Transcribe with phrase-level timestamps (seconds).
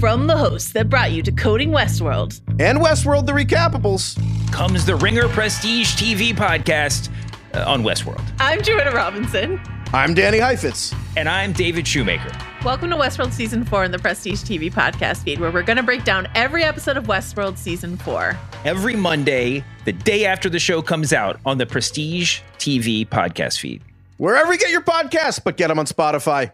[0.00, 4.18] From the hosts that brought you to Coding Westworld and Westworld the Recappables
[4.50, 7.10] comes the Ringer Prestige TV podcast
[7.52, 8.24] uh, on Westworld.
[8.40, 9.60] I'm Joanna Robinson.
[9.92, 10.94] I'm Danny Heifetz.
[11.18, 12.32] And I'm David Shoemaker.
[12.64, 15.82] Welcome to Westworld Season 4 in the Prestige TV podcast feed, where we're going to
[15.82, 18.38] break down every episode of Westworld Season 4.
[18.64, 23.82] Every Monday, the day after the show comes out on the Prestige TV podcast feed.
[24.16, 26.52] Wherever you get your podcasts, but get them on Spotify.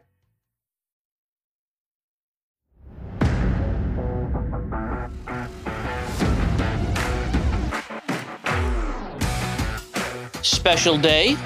[10.46, 11.36] Special day,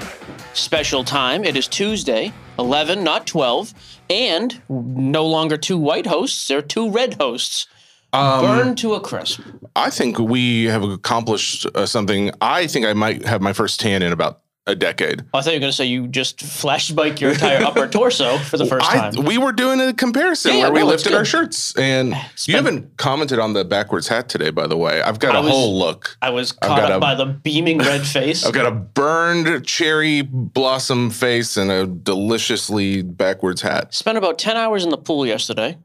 [0.53, 1.43] special time.
[1.43, 3.73] It is Tuesday, 11, not 12,
[4.11, 7.65] and no longer two white hosts, there are two red hosts.
[8.13, 9.41] Um, Burned to a crisp.
[9.75, 12.29] I think we have accomplished uh, something.
[12.41, 15.23] I think I might have my first tan in about a decade.
[15.33, 18.57] I thought you were going to say you just flashbike your entire upper torso for
[18.57, 19.25] the first I, time.
[19.25, 22.55] we were doing a comparison Yeah, where we no, lifted our shirts, and you Spend-
[22.67, 24.51] haven't commented on the backwards hat today.
[24.51, 26.15] By the way, I've got I a was- whole look.
[26.21, 28.45] I was I've caught up a- by the beaming red face.
[28.45, 33.93] I've got a burned cherry blossom face and a deliciously backwards hat.
[33.95, 35.77] Spent about 10 hours in the pool yesterday.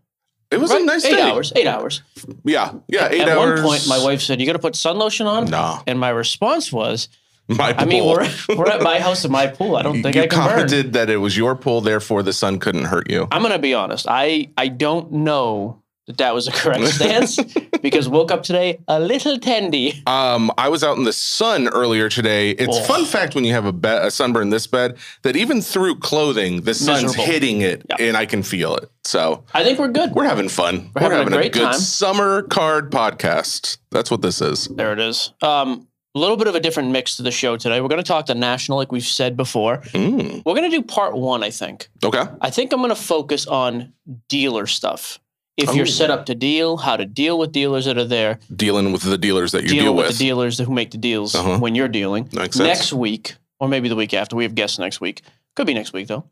[0.50, 0.82] It was Right?
[0.82, 1.22] a nice eight day.
[1.22, 1.52] hours.
[1.56, 2.02] Eight hours.
[2.44, 3.60] Yeah, yeah, eight At hours.
[3.62, 5.82] one point, my wife said, "You got to put sun lotion on." Nah.
[5.88, 7.08] And my response was,
[7.48, 7.80] My pool.
[7.82, 9.76] "I mean, we're we're at my house and my pool.
[9.76, 12.32] I don't think you I can burn." commented that it was your pool, therefore the
[12.32, 13.28] sun couldn't hurt you.
[13.30, 14.06] I'm gonna be honest.
[14.08, 17.36] I I don't know that that was a correct stance
[17.82, 20.06] because woke up today a little tendy.
[20.08, 22.50] Um, I was out in the sun earlier today.
[22.50, 22.82] It's Oh.
[22.84, 26.60] fun fact when you have a, be- a sunburn this bad that even through clothing,
[26.62, 27.24] the sun's Miserable.
[27.24, 28.06] hitting it Yeah.
[28.06, 28.88] and I can feel it.
[29.04, 30.12] So I think we're good.
[30.12, 30.90] we're having fun.
[30.94, 31.74] We're having a great good time.
[31.74, 33.78] summer card podcast.
[33.90, 34.66] That's what this is.
[34.68, 35.32] there it is.
[35.42, 35.85] Um,
[36.16, 37.80] a little bit of a different mix to the show today.
[37.80, 39.78] We're gonna talk the national, like we've said before.
[39.92, 41.44] Mm, We're gonna do part one.
[41.44, 41.88] I think.
[42.02, 42.24] okay.
[42.40, 43.92] I think I'm gonna focus on
[44.28, 45.20] dealer stuff.
[45.58, 45.72] If Oh.
[45.72, 49.02] you're set up to deal, how to deal with dealers that are there, Dealing with
[49.02, 50.18] the dealers that you deal with, with.
[50.18, 51.58] the dealers who make the deals Uh-huh.
[51.58, 52.28] when you're dealing.
[52.32, 55.22] Next week, or maybe the week after, we have guests next week.
[55.54, 56.24] Could be next week though.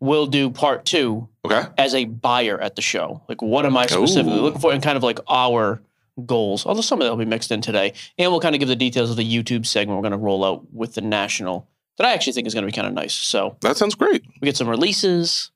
[0.00, 1.62] We'll do part two Okay.
[1.78, 3.22] as a buyer at the show.
[3.28, 4.42] Like, what am I specifically Ooh.
[4.42, 5.80] looking for, and kind of like our
[6.26, 6.66] goals.
[6.66, 8.76] Although some of that will be mixed in today, and we'll kind of give the
[8.76, 11.68] details of the YouTube segment we're going to roll out with the national.
[11.98, 13.12] That I actually think is going to be kind of nice.
[13.14, 14.24] So That sounds great.
[14.40, 15.50] we get some releases,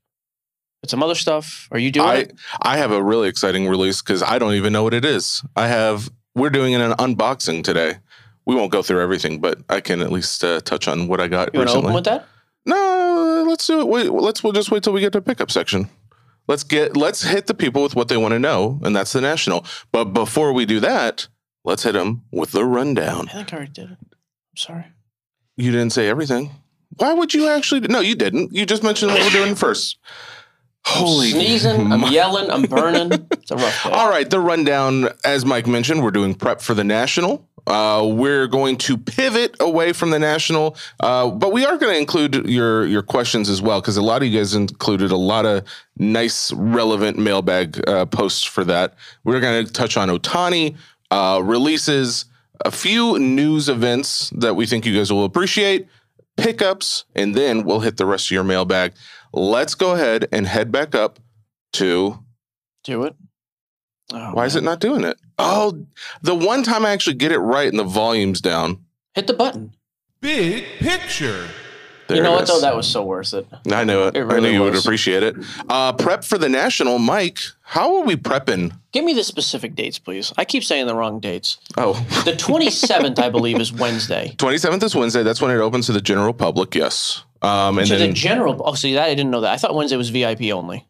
[0.82, 1.66] get some other stuff.
[1.72, 2.34] Are you doing I it?
[2.60, 5.42] I have a really exciting release because I don't even know what it is.
[5.56, 7.96] I have we're doing an unboxing today.
[8.44, 11.26] We won't go through everything, but I can at least uh, touch on what I
[11.28, 11.84] got You want to recently.
[11.86, 12.26] open with that?
[12.66, 13.88] No, let's do it.
[13.88, 15.88] Wait, let's we'll just wait till we get to the pickup section.
[16.48, 19.20] Let's get let's hit the people with what they want to know, and that's the
[19.20, 19.64] national.
[19.92, 21.28] But before we do that,
[21.64, 23.28] let's hit them with the rundown.
[23.28, 23.98] I think I already did it.
[24.00, 24.84] I'm sorry.
[25.56, 26.50] You didn't say everything.
[26.98, 27.80] Why would you actually?
[27.80, 28.52] No, you didn't.
[28.52, 29.98] You just mentioned what we're doing first.
[30.86, 33.10] Holy Sneezing, I'm yelling, I'm burning.
[33.32, 33.90] It's a rough day.
[33.90, 37.48] All right, the rundown, as Mike mentioned, we're doing prep for the national.
[37.66, 41.98] Uh, we're going to pivot away from the national, uh, but we are going to
[41.98, 45.44] include your your questions as well because a lot of you guys included a lot
[45.44, 45.64] of
[45.98, 48.94] nice, relevant mailbag uh, posts for that.
[49.24, 50.76] We're going to touch on Ohtani
[51.10, 52.26] uh, releases,
[52.64, 55.88] a few news events that we think you guys will appreciate,
[56.36, 58.92] pickups, and then we'll hit the rest of your mailbag.
[59.32, 61.18] Let's go ahead and head back up
[61.74, 62.24] to
[62.84, 63.16] Do it.
[64.12, 65.18] Oh, why is it not doing it?
[65.38, 65.86] Oh,
[66.22, 68.78] the one time I actually get it right and the volume's down.
[69.14, 69.74] Hit the button.
[70.20, 71.46] Big picture.
[72.08, 72.48] There you know it what is.
[72.50, 72.60] though?
[72.60, 73.46] That was so worth it.
[73.72, 74.16] I knew it.
[74.16, 75.34] It I really knew you would appreciate it.
[75.68, 77.40] Uh, prep for the national, Mike.
[77.62, 78.78] How are we prepping?
[78.92, 80.32] Give me the specific dates, please.
[80.38, 81.58] I keep saying the wrong dates.
[81.76, 81.94] Oh,
[82.24, 84.34] The 27th, I believe, is Wednesday.
[84.38, 85.24] 27th is Wednesday.
[85.24, 86.74] That's when it opens to the general public.
[86.76, 87.24] Yes.
[87.42, 88.62] Um, and to then, the general.
[88.64, 89.52] Oh, see, that I didn't know that.
[89.52, 90.86] I thought Wednesday was VIP only.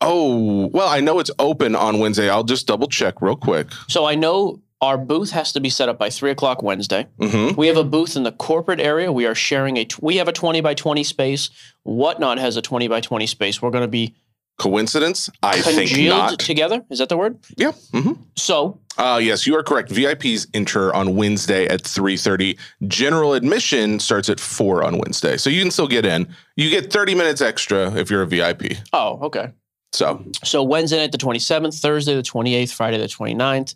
[0.00, 2.28] Oh, well, I know it's open on Wednesday.
[2.30, 3.68] I'll just double check real quick.
[3.88, 7.06] So I know our booth has to be set up by three o'clock Wednesday.
[7.20, 9.10] hmm We have a booth in the corporate area.
[9.12, 9.86] We are sharing a.
[10.00, 11.50] We have a twenty by twenty space.
[11.82, 13.60] Whatnot has a twenty by twenty space.
[13.60, 14.14] We're going to be
[14.58, 15.30] Coincidence?
[15.40, 16.40] I think not.
[16.40, 16.82] together.
[16.90, 17.38] Is that the word?
[17.56, 17.70] yeah.
[17.92, 19.88] hmm So Uh, yes, you are correct.
[19.90, 22.58] VIPs enter on Wednesday at 3.30.
[22.88, 25.36] General admission starts at 4 on Wednesday.
[25.36, 26.26] So you can still get in.
[26.56, 28.72] You get 30 minutes extra if you're a VIP.
[28.92, 29.52] oh, okay.
[29.92, 33.74] So So Wednesday night the twenty seventh, Thursday the twenty eighth, Friday the 29th.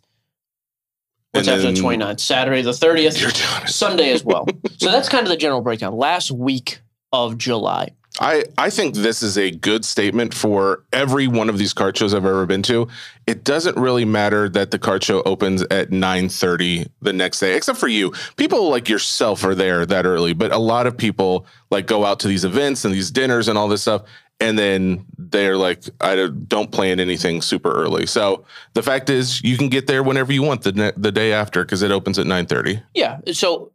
[1.32, 2.20] What's after the then- 29th?
[2.20, 3.20] Saturday the thirtieth.
[3.20, 3.68] you're doing it.
[3.68, 4.46] Sunday as well.
[4.78, 5.96] so that's kind of the general breakdown.
[5.96, 6.80] Last week
[7.12, 7.90] of July.
[8.20, 12.12] I, I think this is a good statement for every one of these card shows
[12.12, 12.86] I've ever been to.
[13.26, 17.78] It doesn't really matter that the card show opens at 9:30 the next day, except
[17.78, 18.12] for you.
[18.36, 22.20] People like yourself are there that early, but a lot of people like go out
[22.20, 24.02] to these events and these dinners and all this stuff.
[24.42, 28.06] And then they're like, I don't- plan anything super early.
[28.06, 28.44] So
[28.74, 31.64] the fact is, you can get there whenever you want the ne- the day after
[31.64, 32.82] because it opens at nine thirty.
[32.94, 33.18] Yeah.
[33.32, 33.72] So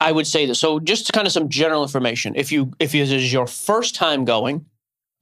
[0.00, 0.56] I would say that.
[0.56, 2.34] So just kind of some general information.
[2.36, 4.66] If you if this is your first time going,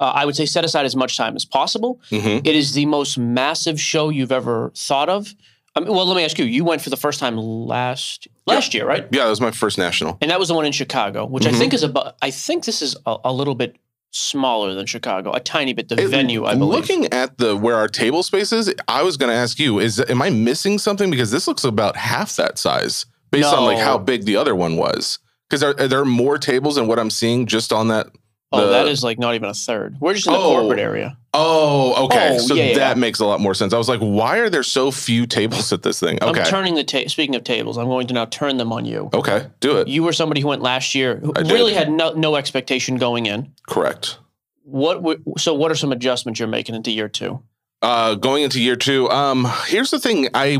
[0.01, 2.01] uh, I would say set aside as much time as possible.
[2.11, 2.47] Mm-hmm.
[2.47, 5.35] It is the most massive show you've ever thought of.
[5.77, 6.47] I mean, well, let me ask you.
[6.47, 9.06] You went for the first time last last year, right?
[9.13, 10.19] Yeah, that was my first national.
[10.21, 11.59] And that was the one in Chicago, which I Mhm.
[11.59, 12.17] think is about.
[12.23, 13.77] I think this is a, a little bit
[14.11, 15.89] smaller than Chicago, a tiny bit.
[15.89, 16.89] The It- venue, I believe.
[16.89, 20.01] Looking at the where our table space is, I was going to ask you: Is
[20.09, 21.11] am I missing something?
[21.11, 24.77] Because this looks about half that size, based on like how big the other one
[24.77, 25.19] was.
[25.49, 28.07] Because are, are there more tables than what I'm seeing just on that?
[28.52, 29.97] Oh, the- that is like not even a third.
[30.00, 30.61] We're just in the Oh.
[30.61, 31.17] corporate area.
[31.32, 32.31] Oh, okay.
[32.35, 32.75] Oh, so yeah, yeah.
[32.79, 33.73] that makes a lot more sense.
[33.73, 36.19] I was like, why are there so few tables at this thing?
[36.20, 37.79] Okay, I'm turning the ta- speaking of tables.
[37.79, 39.11] I'm going to now turn them on you.
[39.14, 39.87] okay, do it.
[39.88, 41.52] You were somebody who went last year, who I did.
[41.52, 43.52] really had no, no expectation going in.
[43.69, 44.19] Correct.
[44.64, 45.55] What w- so?
[45.55, 47.41] What are some adjustments you're making into year two?
[47.82, 50.29] Uh, going into year two, um, here's the thing.
[50.35, 50.58] I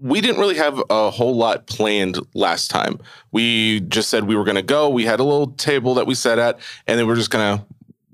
[0.00, 2.98] we didn't really have a whole lot planned last time.
[3.32, 4.88] We just said we were going to go.
[4.88, 7.66] We had a little table that we sat at, and then we're just going to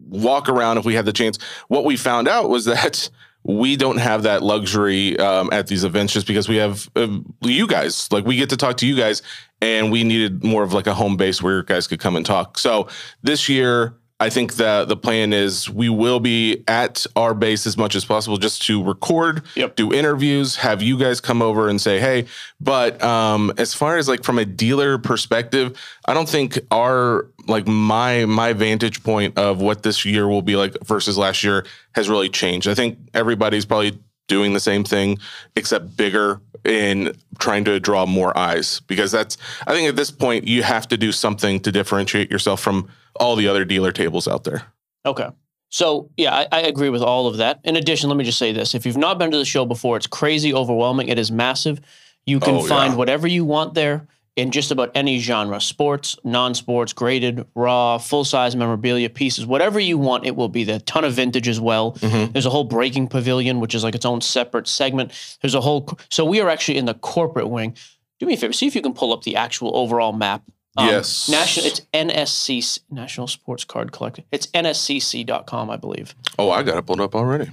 [0.09, 1.39] walk around if we had the chance.
[1.69, 3.09] What we found out was that
[3.45, 7.07] we don't have that luxury um, at these events just because we have uh,
[7.43, 8.11] you guys.
[8.11, 9.23] Like we get to talk to you guys,
[9.63, 12.27] and we needed more of like a home base where you guys could come and
[12.27, 12.59] talk.
[12.59, 12.89] So
[13.23, 13.97] this year.
[14.19, 18.05] I think that the plan is we will be at our base as much as
[18.07, 19.77] possible just to record, Yep.
[19.77, 22.25] do interviews, have you guys come over and say, hey.
[22.59, 27.67] But um, as far as like from a dealer perspective, I don't think our like
[27.67, 32.09] my my vantage point of what this year will be like versus last year has
[32.09, 32.69] really changed.
[32.69, 35.19] I think everybody's probably doing the same thing
[35.55, 39.37] except bigger in trying to draw more eyes because that's
[39.67, 43.37] I think at this point you have to do something to differentiate yourself from all
[43.37, 44.65] the other dealer tables out there.
[45.05, 45.29] Okay.
[45.69, 47.61] So yeah, I, I agree with all of that.
[47.65, 49.97] In addition, let me just say this: if you've not been to the show before,
[49.97, 51.09] it's crazy, overwhelming.
[51.09, 51.81] It is massive.
[52.25, 52.97] You can Oh, find yeah.
[52.99, 54.07] whatever you want there
[54.37, 60.27] in just about any genre: sports, non-sports, graded, raw, full-size memorabilia pieces, whatever you want,
[60.27, 60.79] it will be there.
[60.81, 61.93] Ton of vintage as well.
[61.95, 62.33] Mhm.
[62.33, 65.13] There's a whole breaking pavilion, which is like its own separate segment.
[65.43, 65.89] There's a whole.
[66.11, 67.75] So we are actually in the corporate wing.
[68.21, 70.43] Do me a favor, see if you can pull up the actual overall map.
[70.79, 71.27] Yes.
[71.31, 71.67] National.
[71.67, 74.25] It's NSC National Sports Card Collector.
[74.31, 76.15] It's NSCC.com, I believe.
[76.39, 77.51] Oh, I got it pulled up already.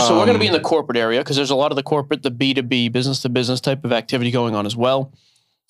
[0.00, 1.76] So we're going to be in Um, the corporate area because there's a lot of
[1.76, 5.12] the corporate, the B2B, business to business type of activity going on as well.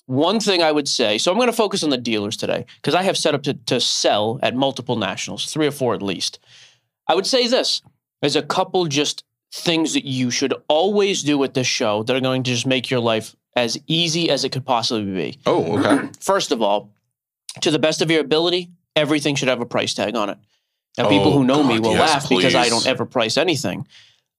[0.07, 2.93] One thing I would say, so I'm going to focus on the dealers today because
[2.93, 6.39] I have set up to, to sell at multiple nationals, three or four at least.
[7.07, 7.81] I would say this
[8.21, 12.21] there's a couple just things that you should always do at this show that are
[12.21, 15.39] going to just make your life as easy as it could possibly be.
[15.45, 16.09] Oh, okay.
[16.19, 16.91] First of all,
[17.61, 20.37] to the best of your ability, everything should have a price tag on it.
[20.97, 23.87] Now, people Oh, who know me will yes, laugh because I don't ever price anything.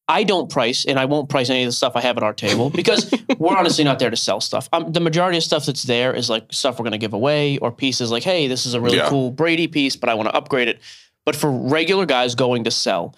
[0.08, 2.32] I don't price, and I won't price any of the stuff I have at our
[2.32, 4.68] table because we're honestly not there to sell stuff.
[4.72, 7.58] Um, the majority of stuff that's there is like stuff we're going to give away
[7.58, 9.08] or pieces like, hey, this is a really Yeah.
[9.08, 10.80] cool Brady piece, but I want to upgrade it.
[11.24, 13.16] But for regular guys going to sell,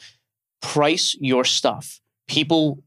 [0.62, 2.00] price your stuff.
[2.26, 2.82] People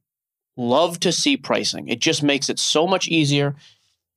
[0.57, 1.87] love to see pricing.
[1.87, 3.55] It just makes it so much easier.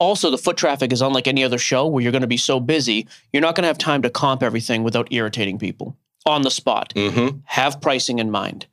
[0.00, 2.58] Also, the foot traffic is unlike any other show where you're going to be so
[2.58, 5.96] busy, you're not going to have time to comp everything without irritating people
[6.26, 6.92] on the spot.
[6.96, 7.38] Mm-hmm.
[7.44, 8.66] Have pricing in mind.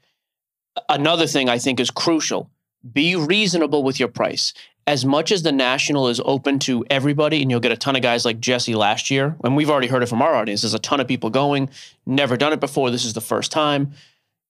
[0.89, 2.49] Another thing I think is crucial
[2.93, 4.53] be reasonable with your price.
[4.87, 8.01] As much as the national is open to everybody, and you'll get a ton of
[8.01, 10.79] guys like Jesse last year, and we've already heard it from our audience, there's a
[10.79, 11.69] ton of people going,
[12.07, 12.89] never done it before.
[12.89, 13.91] This is the first time.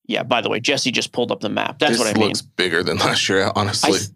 [0.07, 1.79] Yeah, by the way, Jesse just pulled up the map.
[1.79, 2.29] That's this what I mean.
[2.29, 3.91] looks bigger than last year, honestly.
[3.91, 4.09] th-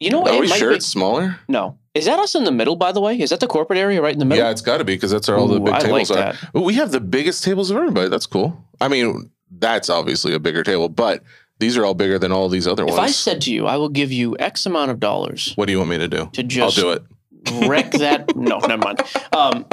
[0.00, 0.34] you know what?
[0.34, 1.38] Are we sure be- it's smaller?
[1.48, 1.76] no.
[1.92, 3.18] Is that us in the middle, by the way?
[3.18, 4.44] Is that the corporate area right in the middle?
[4.44, 6.14] Yeah, it's got to be because that's where all the big I like tables are.
[6.14, 6.54] that.
[6.54, 8.08] Well, we have the biggest tables of everybody.
[8.08, 8.64] That's cool.
[8.80, 11.24] I mean, that's obviously a bigger table, but
[11.60, 12.98] these are all bigger than all these other If ones.
[12.98, 15.72] If I said to you, I will give you X amount of dollars what do
[15.72, 16.28] you want me to do?
[16.32, 17.68] to just I'll do it.
[17.68, 18.34] wreck that.
[18.36, 19.00] no, never mind.
[19.32, 19.66] Um,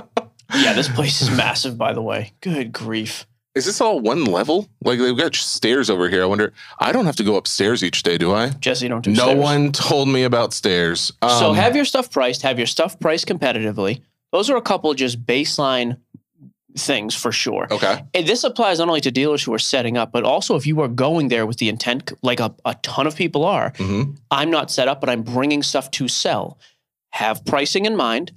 [0.56, 2.34] yeah, this place is massive, by the way.
[2.42, 3.26] Good grief.
[3.56, 4.70] Is this all one level?
[4.84, 6.22] Like they've got stairs over here.
[6.22, 6.54] I wonder.
[6.80, 8.50] I don't have to go upstairs each day, do I?
[8.50, 9.40] Jesse, don't do No stairs.
[9.40, 11.12] one told me about stairs.
[11.24, 14.02] so Um, have your stuff priced, have your stuff priced competitively.
[14.32, 15.98] Those are a couple just baseline
[16.78, 17.68] things for sure.
[17.72, 18.04] okay.
[18.14, 20.80] And this applies not only to dealers who are setting up, but also if you
[20.82, 24.50] are going there with the intent, like a, a ton of people are, hmm I'm
[24.52, 26.58] not set up, but I'm bringing stuff to sell.
[27.12, 28.32] Have pricing in mind.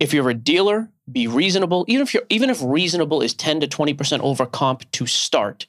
[0.00, 1.84] If you're a dealer, be reasonable.
[1.88, 5.66] Even if you're even if reasonable is 10 to 20% over comp to start,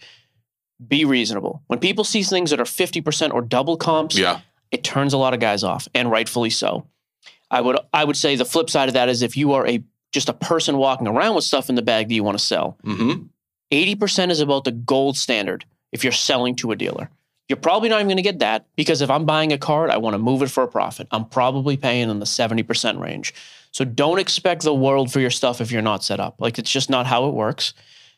[0.86, 1.62] be reasonable.
[1.68, 4.42] When people see things that are 50% or double comps, Yeah.
[4.72, 6.88] it turns a lot of guys off, and rightfully so.
[7.52, 9.84] I would I would say the flip side of that is if you are a
[10.12, 12.78] just a person walking around with stuff in the bag that you want to sell,
[12.84, 13.14] hmm
[13.72, 17.10] 80% is about the gold standard if you're selling to a dealer.
[17.48, 19.98] You're probably not even going to get that because if I'm buying a card, I
[19.98, 21.08] want to move it for a profit.
[21.12, 23.34] I'm probably paying in the 70% range.
[23.72, 26.36] So don't expect the world for your stuff if you're not set up.
[26.40, 27.74] Like it's just not how it works.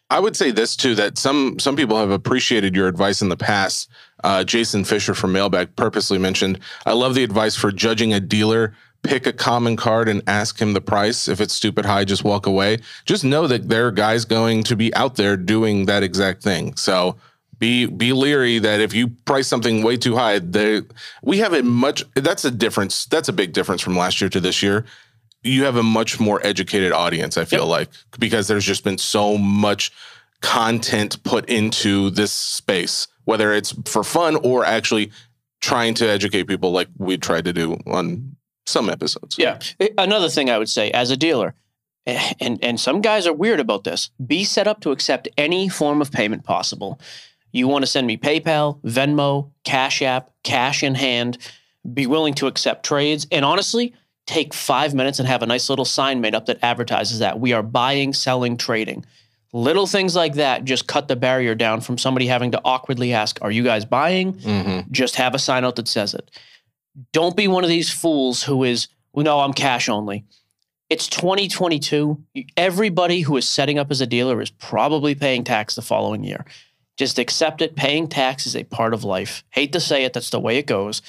[0.10, 3.38] I would say this too that some some people have appreciated your advice in the
[3.38, 3.90] past.
[4.26, 8.76] Uh, Jason Fisher from Mailbag purposely mentioned, "I love the advice for judging a dealer.
[9.04, 11.28] Pick a common card and ask him the price.
[11.28, 12.80] If it's stupid high, just walk away.
[13.06, 16.76] Just know that there are guys going to be out there doing that exact thing.
[16.76, 17.16] So
[17.58, 20.82] be be leery that if you price something way too high, they
[21.24, 22.04] we have a much.
[22.16, 23.06] That's a difference.
[23.06, 24.86] That's a big difference from last year to this year
[25.44, 27.70] you have a much more educated audience, I feel Yep.
[27.70, 27.90] like,
[28.20, 29.92] because there's just been so much
[30.42, 35.12] content put into this space, whether it's for fun or actually
[35.62, 39.36] trying to educate people like we tried to do on some episodes.
[39.38, 39.60] Yeah.
[39.98, 41.56] Another thing I would say as a dealer,
[42.06, 44.10] eh, and and some guys are weird about this.
[44.26, 47.00] Be set up to accept any form of payment possible.
[47.52, 51.38] You want to send me PayPal, Venmo, Cash App, cash in hand.
[51.94, 53.94] Be willing to accept trades, and honestly,
[54.28, 57.54] take five minutes and have a nice little sign made up that advertises that we
[57.54, 59.04] are buying, selling, trading.
[59.52, 63.40] Little things like that just cut the barrier down from somebody having to awkwardly ask,
[63.42, 64.90] "Are you guys buying?" Mhm.
[64.92, 66.30] just have a sign out that says it.
[67.14, 70.26] Don't be one of these fools who is, well, no, I'm cash only.
[70.90, 72.22] It's 2022.
[72.58, 76.46] Everybody who is setting up as a dealer is probably paying tax the following year.
[76.98, 77.76] Just accept it.
[77.76, 79.44] Paying tax is a part of life.
[79.52, 81.02] Hate to say it, that's the way it goes.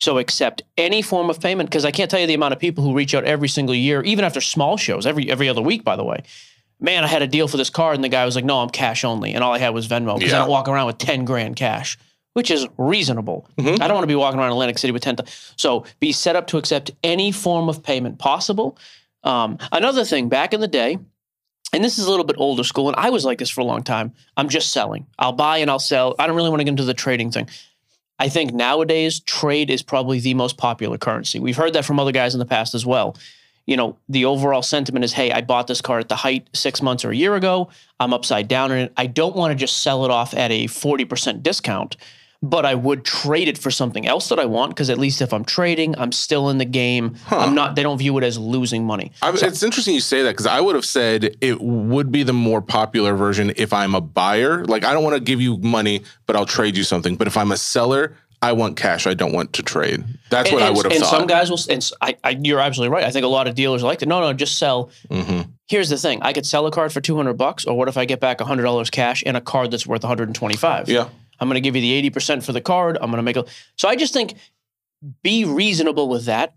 [0.00, 2.84] So accept any form of payment because I can't tell you the amount of people
[2.84, 5.96] who reach out every single year, even after small shows, every every other week, by
[5.96, 6.22] the way.
[6.80, 8.68] Man, I had a deal for this card, and the guy was like, "No, I'm
[8.68, 11.24] cash only," and all I had was Venmo because I don't walk around with ten
[11.24, 11.96] grand cash,
[12.34, 13.48] which is reasonable.
[13.58, 13.80] Mhm.
[13.80, 15.16] I don't want to be walking around Atlantic City with ten.
[15.16, 18.76] th- So be set up to accept any form of payment possible.
[19.24, 20.98] Um, another thing, back in the day,
[21.72, 23.64] and this is a little bit older school, and I was like this for a
[23.64, 24.12] long time.
[24.36, 25.06] I'm just selling.
[25.18, 26.14] I'll buy and I'll sell.
[26.18, 27.48] I don't really want to get into the trading thing.
[28.18, 31.40] I think nowadays trade is probably the most popular currency.
[31.40, 33.16] We've heard that from other guys in the past as well.
[33.66, 36.82] You know, the overall sentiment is, hey, I bought this car at the height six
[36.82, 37.70] months or a year ago.
[37.98, 38.92] I'm upside down in it.
[38.96, 41.96] I don't want to just sell it off at a 40% discount,
[42.44, 45.32] but I would trade it for something else that I want because at least if
[45.32, 47.16] I'm trading, I'm still in the game.
[47.30, 49.12] I'm not, they don't view it as losing money.
[49.22, 52.34] I, it's interesting you say that because I would have said it would be the
[52.34, 54.62] more popular version if I'm a buyer.
[54.66, 57.16] Like, I don't want to give you money, but I'll trade you something.
[57.16, 59.06] But if I'm a seller, I want cash.
[59.06, 60.04] I don't want to trade.
[60.28, 61.10] That's what and, I would have and thought.
[61.10, 63.04] some guys will, and I, I, you're absolutely right.
[63.04, 64.06] I think a lot of dealers like that.
[64.06, 64.90] No, no, just sell.
[65.10, 67.96] hmm Here's the thing: I could sell a card for 200 bucks, or what if
[67.96, 70.90] I get back 100 dollars cash and a card that's worth 125?
[70.90, 71.08] Yeah.
[71.40, 72.96] I'm going to give you the 80% for the card.
[73.00, 73.44] I'm going to make a.
[73.76, 74.34] So I just think
[75.22, 76.54] be reasonable with that.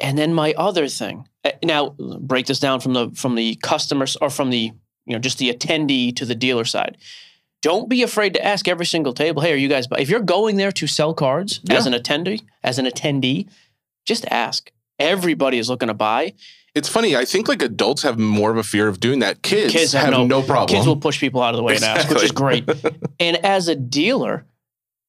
[0.00, 1.28] And then my other thing.
[1.44, 4.72] uh, Now break this down from the from the customers or from the
[5.06, 6.96] you know just the attendee to the dealer side.
[7.60, 10.56] Don't be afraid to ask every single table, "Hey, are you guys?" If you're going
[10.56, 13.48] there to sell cards as an attendee, as an attendee,
[14.04, 14.72] just ask.
[14.98, 16.32] Everybody is looking to buy.
[16.74, 17.14] It's funny.
[17.14, 19.42] I think like adults have more of a fear of doing that.
[19.42, 20.68] Kids, Kids have, have no, no- problem.
[20.68, 22.68] Kids will push people out of the way and ask, which is great.
[23.20, 24.46] and as a dealer,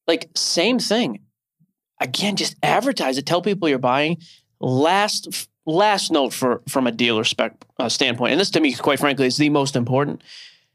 [0.07, 1.19] like same thing.
[2.01, 3.25] Again, just advertise it.
[3.25, 4.17] Tell people you're buying.
[4.59, 8.99] Last last note for from a dealer spec uh, standpoint, and this to me, quite
[8.99, 10.21] frankly, is the most important.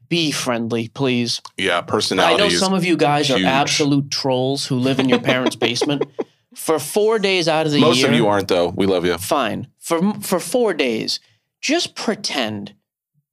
[0.08, 1.42] Be friendly, please.
[1.58, 2.42] yeah, personality.
[2.42, 3.42] I know some of you guys huge.
[3.42, 6.06] are absolute trolls who live in your parents' basement.
[6.54, 8.70] For four days out of the most year, Most of you aren't though.
[8.70, 9.16] We love you.
[9.18, 11.18] fine for for four days
[11.60, 12.74] just pretend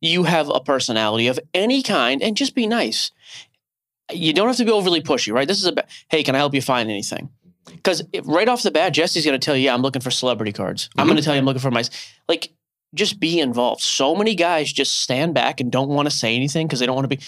[0.02, 3.12] you have a personality of any kind and just be nice.
[4.12, 5.48] You don't have to be overly pushy right?
[5.48, 5.76] This is a
[6.10, 7.30] hey can i help you find anything?
[7.66, 10.54] Because right off the bat jesse's going to tell you yeah i'm looking for celebrity
[10.54, 10.90] cards.
[10.98, 11.26] I'm going to mm-hmm.
[11.26, 11.84] tell you i'm looking for my
[12.30, 12.54] like
[12.94, 13.82] just be involved.
[13.82, 16.96] So many guys just stand back and don't want to say anything because they don't
[16.96, 17.24] want to be.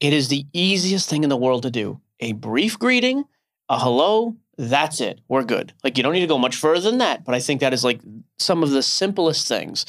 [0.00, 2.00] It is the easiest thing in the world to do.
[2.20, 3.24] A brief greeting
[3.70, 4.36] a hello
[4.68, 7.34] that's it we're good like you don't need to go much further than that but
[7.34, 8.00] i think that is like
[8.38, 9.86] some of the simplest things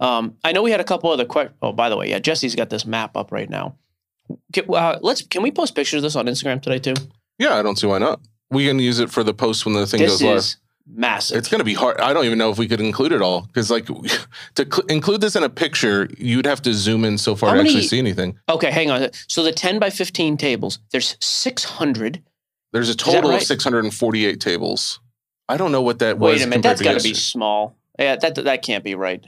[0.00, 2.54] um, i know we had a couple other questions oh by the way yeah jesse's
[2.54, 3.76] got this map up right now
[4.52, 6.94] can, uh, let's can we post pictures of this on instagram today too
[7.38, 8.20] Yeah, I don't see why not.
[8.50, 10.36] We can use it for the post when the thing this goes live.
[10.38, 12.00] is massive It's going to be hard.
[12.00, 13.86] I don't even know if we could include it all because, like,
[14.54, 17.54] to cl- include this in a picture, you'd have to zoom in so far How
[17.56, 18.38] to many- actually see anything.
[18.48, 22.22] okay hang on so the 10 by 15 tables there's 600
[22.74, 23.40] There's a total right?
[23.40, 25.00] of 648 tables.
[25.48, 26.34] I don't know what that was.
[26.34, 29.24] Wait a minute, that's got to be small yeah that that can't be right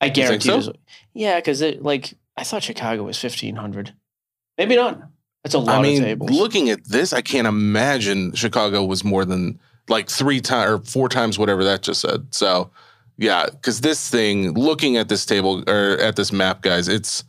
[0.00, 0.60] i think guarantee so?
[0.60, 0.76] there's-
[1.14, 3.94] yeah because it like i thought chicago was 1500
[4.58, 5.00] maybe not
[5.42, 9.04] that's a lot I mean, of tables looking at this, I can't imagine Chicago was
[9.04, 12.34] more than like three times or four times whatever that just said.
[12.34, 12.72] So,
[13.16, 17.22] yeah, because this thing, looking at this table or at this map, guys, it's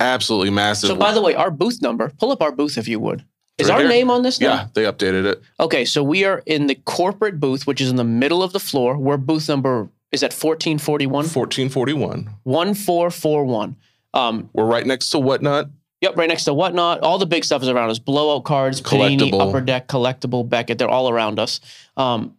[0.00, 0.88] Absolutely massive.
[0.88, 3.22] So, by the way, our booth number, pull up our booth if you would.
[3.60, 3.88] Is Right our here?
[3.88, 4.46] name on this now?
[4.54, 5.42] yeah, they updated it.
[5.58, 8.60] Okay, so we are in the corporate booth, which is in the middle of the
[8.60, 8.96] floor.
[8.96, 12.28] Where booth number is at 1441, 1441.
[12.44, 13.76] 1441.
[14.12, 15.70] Um, We're right next to Whatnot.
[16.00, 17.00] Yep, right next to whatnot.
[17.00, 17.98] All the big stuff is around us.
[17.98, 19.48] Blowout cards, Panini, Collectible.
[19.48, 20.78] Upper Deck, Collectible, Beckett.
[20.78, 21.60] They're all around us.
[21.94, 22.38] Um,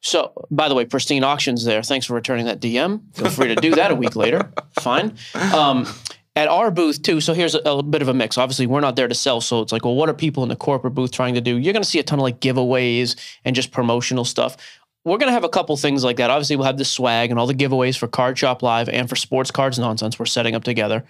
[0.00, 1.84] so, by the way, Pristine Auctions there.
[1.84, 3.02] Thanks for returning that DM.
[3.14, 4.52] Feel free to do that a week later.
[4.80, 5.14] Fine.
[5.54, 5.86] Um,
[6.36, 7.20] at our booth too.
[7.20, 8.36] So here's a, a bit of a mix.
[8.38, 9.40] Obviously, we're not there to sell.
[9.40, 11.56] So it's like, well, what are people in the corporate booth trying to do?
[11.56, 14.56] You're going to see a ton of like giveaways and just promotional stuff.
[15.04, 16.30] We're going to have a couple things like that.
[16.30, 19.16] Obviously, we'll have the swag and all the giveaways for Card Shop Live and for
[19.16, 20.18] Sports Cards Nonsense.
[20.18, 21.04] We're setting up together.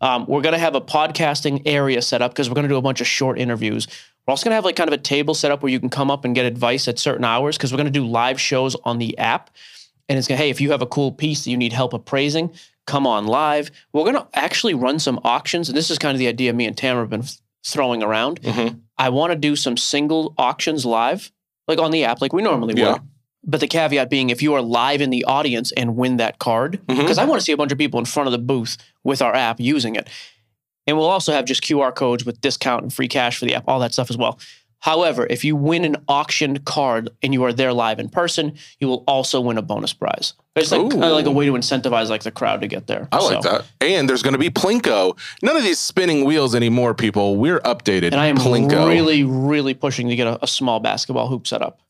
[0.00, 2.76] Um, we're going to have a podcasting area set up because we're going to do
[2.76, 3.86] a bunch of short interviews.
[4.26, 5.90] We're also going to have like kind of a table set up where you can
[5.90, 8.76] come up and get advice at certain hours because we're going to do live shows
[8.84, 9.50] on the app.
[10.08, 11.92] And it's going to, hey, if you have a cool piece that you need help
[11.92, 12.52] appraising,
[12.90, 13.70] come on live.
[13.92, 15.68] We're going to actually run some auctions.
[15.68, 17.24] And this is kind of the idea me and Tamara have been
[17.64, 18.42] throwing around.
[18.42, 18.80] Mhm.
[18.98, 21.30] I want to do some single auctions live,
[21.68, 22.94] like on the app, like we normally Yeah.
[22.94, 23.02] would.
[23.44, 26.80] But the caveat being, if you are live in the audience and win that card,
[26.86, 29.22] because I want to see a bunch of people in front of the booth with
[29.22, 30.08] our app using it.
[30.86, 33.64] And we'll also have just QR codes with discount and free cash for the app,
[33.68, 34.38] all that stuff as well.
[34.80, 38.88] However, if you win an auctioned card and you are there live in person, you
[38.88, 40.34] will also win a bonus prize.
[40.56, 43.08] It's like, kind of like a way to incentivize like the crowd to get there.
[43.12, 43.64] I like So- that.
[43.80, 45.16] And there's going to be Plinko.
[45.42, 47.36] None of these spinning wheels anymore, people.
[47.36, 48.06] We're updated.
[48.06, 48.88] And I am Plinko.
[48.88, 51.80] really, really pushing to get a, a small basketball hoop set up.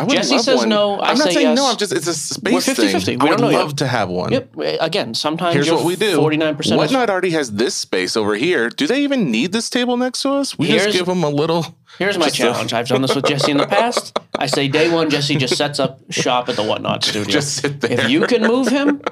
[0.00, 0.68] I would Jesse love says one.
[0.68, 1.62] no, I I'm not say saying no.
[1.62, 1.72] yes.
[1.72, 3.04] I'm just it's a space We're 50-50.
[3.04, 3.18] thing.
[3.18, 3.58] We I would don't know yet.
[3.64, 4.32] love to have one.
[4.32, 4.56] Yep.
[4.80, 6.18] Again, sometimes Here's you're what we do.
[6.18, 8.68] 49% Whatnot already has this space over here.
[8.70, 10.58] Do they even need this table next to us?
[10.58, 11.66] We Here's- just give them a little.
[11.98, 12.72] Here's my Just a- challenge.
[12.72, 14.18] I've done this with Jesse in the past.
[14.38, 17.24] I say day one, Jesse just sets up shop at the Whatnot studio.
[17.30, 17.92] Just sit there.
[18.00, 19.02] If you can move him,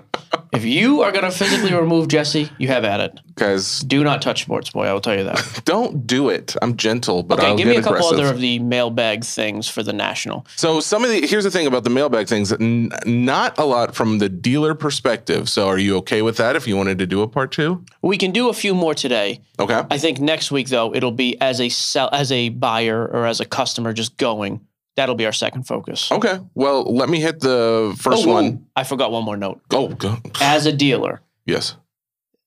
[0.53, 3.21] if you are going to physically remove Jesse, you have at it.
[3.35, 4.87] Guys, Do not touch Sports Boy.
[4.87, 5.61] I will tell you that.
[5.65, 6.57] don't do it.
[6.63, 8.19] I'm gentle, but Okay, I'll give get me a couple aggressive.
[8.19, 10.47] other of the mailbag things for the national.
[10.57, 12.53] So some of the here's the thing about the mailbag things.
[12.53, 15.49] N- not a lot from the dealer perspective.
[15.49, 16.57] So are you okay with that?
[16.57, 19.41] If you wanted to do a part two, We can do a few more today.
[19.61, 19.83] okay.
[19.91, 23.41] I think next week though it'll be as a sell as a buyer or as
[23.41, 24.61] a customer just going.
[24.99, 26.11] That'll be our second focus.
[26.11, 26.41] Okay.
[26.57, 28.67] Well, let me hit the first Oh, one.
[28.75, 29.61] I forgot one more note.
[29.73, 30.17] Oh, go.
[30.41, 31.77] As a dealer, yes.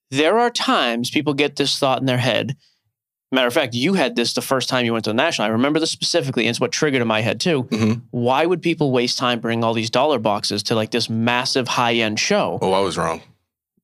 [0.09, 2.57] there are times people get this thought in their head.
[3.31, 5.45] Matter of fact, you had this the first time you went to the national.
[5.47, 7.63] I remember this specifically, and it's what triggered in my head too.
[7.71, 8.01] Mhm.
[8.11, 11.93] Why would people waste time bringing all these dollar boxes to like this massive high
[11.93, 12.59] end show?
[12.61, 13.21] Oh, I was wrong.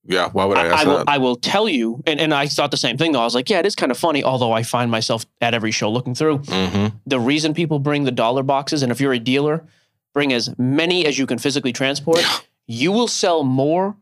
[0.08, 0.30] Yeah.
[0.32, 1.10] Why would I, I, ask I will, that?
[1.10, 3.22] I will tell you, and, and I thought the same thing though.
[3.22, 5.72] I was like, yeah, it is kind of funny, although I find myself at every
[5.72, 6.39] show looking through.
[6.39, 6.96] mm-hmm.
[7.06, 9.65] The reason people bring the dollar boxes, and if you're a dealer,
[10.13, 12.24] bring as many as you can physically transport,
[12.65, 13.96] you will sell more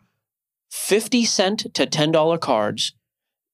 [0.71, 2.93] 50 cent to $10 cards.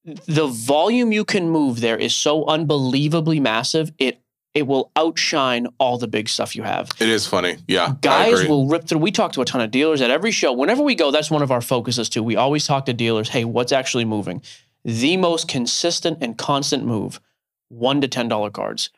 [0.04, 4.21] The volume you can move there is so unbelievably massive, it
[4.54, 6.90] it will outshine all the big stuff you have.
[7.00, 7.58] It is funny.
[7.68, 7.96] Yeah.
[8.02, 9.00] Guys will rip through.
[9.00, 10.52] We talk to a ton of dealers at every show.
[10.52, 12.22] Whenever we go, that's one of our focuses too.
[12.24, 13.30] We always talk to dealers.
[13.30, 14.42] Hey, what's actually moving?
[14.84, 17.22] The most consistent and constant move:
[17.70, 18.90] one to ten dollar cards.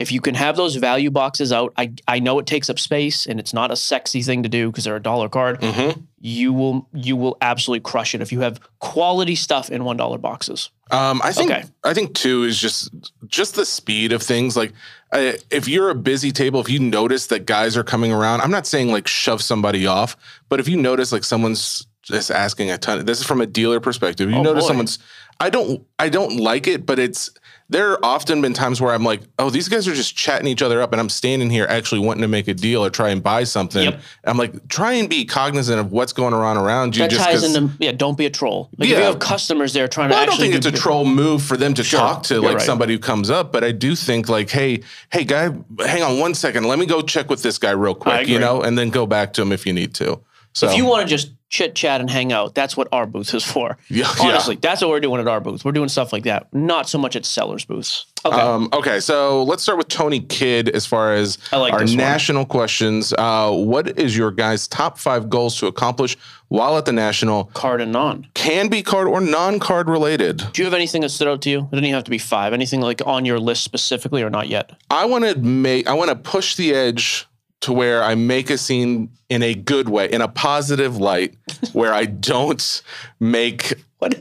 [0.00, 3.26] If you can have those value boxes out, I I know it takes up space
[3.26, 5.60] and it's not a sexy thing to do because they're a dollar card.
[5.60, 6.02] Mhm.
[6.20, 10.16] You will you will absolutely crush it if you have quality stuff in one dollar
[10.18, 10.70] boxes.
[10.90, 11.64] Um, I think Okay.
[11.84, 12.88] I think too is just
[13.28, 14.56] just the speed of things.
[14.56, 14.72] Like,
[15.12, 18.50] uh, if you're a busy table, if you notice that guys are coming around, I'm
[18.50, 20.16] not saying like shove somebody off,
[20.48, 23.78] but if you notice like someone's just asking a ton, this is from a dealer
[23.80, 24.30] perspective.
[24.30, 24.68] You Oh, notice boy.
[24.68, 24.98] someone's,
[25.38, 27.30] I don't, I don't like it, but it's
[27.70, 30.60] there are often been times where I'm like, oh, these guys are just chatting each
[30.60, 33.22] other up, and I'm standing here actually wanting to make a deal or try and
[33.22, 33.84] buy something.
[33.84, 34.00] Yep.
[34.24, 37.02] I'm like, try and be cognizant of what's going on around you.
[37.02, 37.92] That just ties into yeah.
[37.92, 38.70] Don't be a troll.
[38.76, 38.98] Like if Yeah.
[38.98, 41.56] you have customers there trying well, to I don't think it's a troll move for
[41.56, 42.66] them to Sure, talk to you're like right.
[42.66, 46.34] somebody who comes up, but I do think like, hey, hey, guy, hang on one
[46.34, 49.06] second, let me go check with this guy real quick, you know, and then go
[49.06, 50.20] back to him if you need to.
[50.54, 53.34] So If you want to just chit chat and hang out, that's what our booth
[53.34, 53.76] is for.
[53.88, 55.64] yeah, Honestly, that's what we're doing at our booth.
[55.64, 58.06] We're doing stuff like that, not so much at sellers' booths.
[58.24, 58.36] Okay.
[58.36, 63.12] Um, okay, so let's start with Tony Kidd as far as like our national questions.
[63.16, 66.16] Uh, what is your guys' top five goals to accomplish
[66.48, 67.44] while at the national?
[67.44, 68.26] Card and non.
[68.34, 70.42] Can be card or non-card related.
[70.52, 71.60] Do you have anything that stood out to you?
[71.60, 72.52] It didn't even have to be five.
[72.52, 74.72] Anything like on your list specifically or not yet?
[74.90, 77.26] I want to make I want to push the edge
[77.60, 81.34] to where I make a scene in a good way, in a positive light,
[81.72, 82.82] where I don't
[83.18, 83.74] make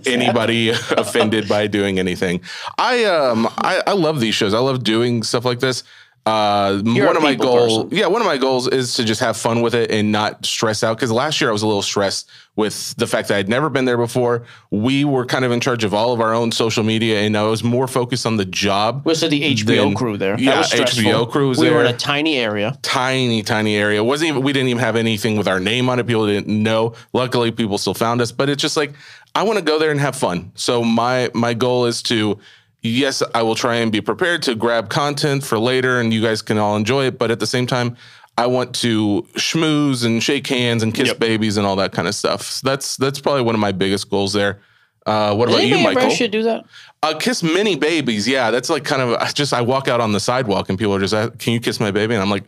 [0.06, 2.42] anybody offended by doing anything.
[2.78, 4.54] I um I, I love these shows.
[4.54, 5.84] I love doing stuff like this.
[6.26, 7.98] Uh, one of my goals, person.
[7.98, 10.84] yeah, one of my goals is to just have fun with it and not stress
[10.84, 10.98] out.
[10.98, 13.86] Because last year I was a little stressed with the fact that I'd never been
[13.86, 14.46] there before.
[14.70, 17.44] We were kind of in charge of all of our own social media, and I
[17.44, 19.04] was more focused on the job.
[19.06, 20.36] We had the HBO Then- crew there.
[20.38, 20.84] That yeah.
[20.84, 22.78] HBO crew was we were in a tiny area.
[22.84, 24.00] tiny, tiny area.
[24.02, 26.06] It wasn't even we didn't even have anything with our name on it.
[26.06, 26.94] People didn't know.
[27.14, 28.32] Luckily, people still found us.
[28.32, 28.94] But it's just like
[29.34, 30.52] I want to go there and have fun.
[30.56, 32.38] So my my goal is to
[32.82, 36.42] yes, I will try and be prepared to grab content for later, and you guys
[36.42, 37.18] can all enjoy it.
[37.20, 37.96] But at the same time.
[38.38, 41.20] I want to schmooze and shake hands and kiss Yep.
[41.20, 42.44] babies and all that kind of stuff.
[42.44, 44.62] So that's that's probably one of my biggest goals there.
[45.06, 46.12] Uh, what Does about you, anybody ever Michael?
[46.14, 46.64] ask you do that?
[47.04, 48.30] Uh, kiss mini babies.
[48.30, 50.96] Yeah, that's like kind of I just I walk out on the sidewalk and people
[50.96, 52.14] are just, "Uh, can you kiss my baby?
[52.14, 52.46] And I'm like,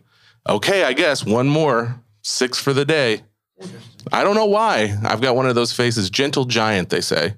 [0.48, 3.20] okay, I guess one more, six for the day.
[4.10, 4.96] I don't know why.
[5.04, 6.88] I've got one of those faces, gentle giant.
[6.88, 7.34] They say.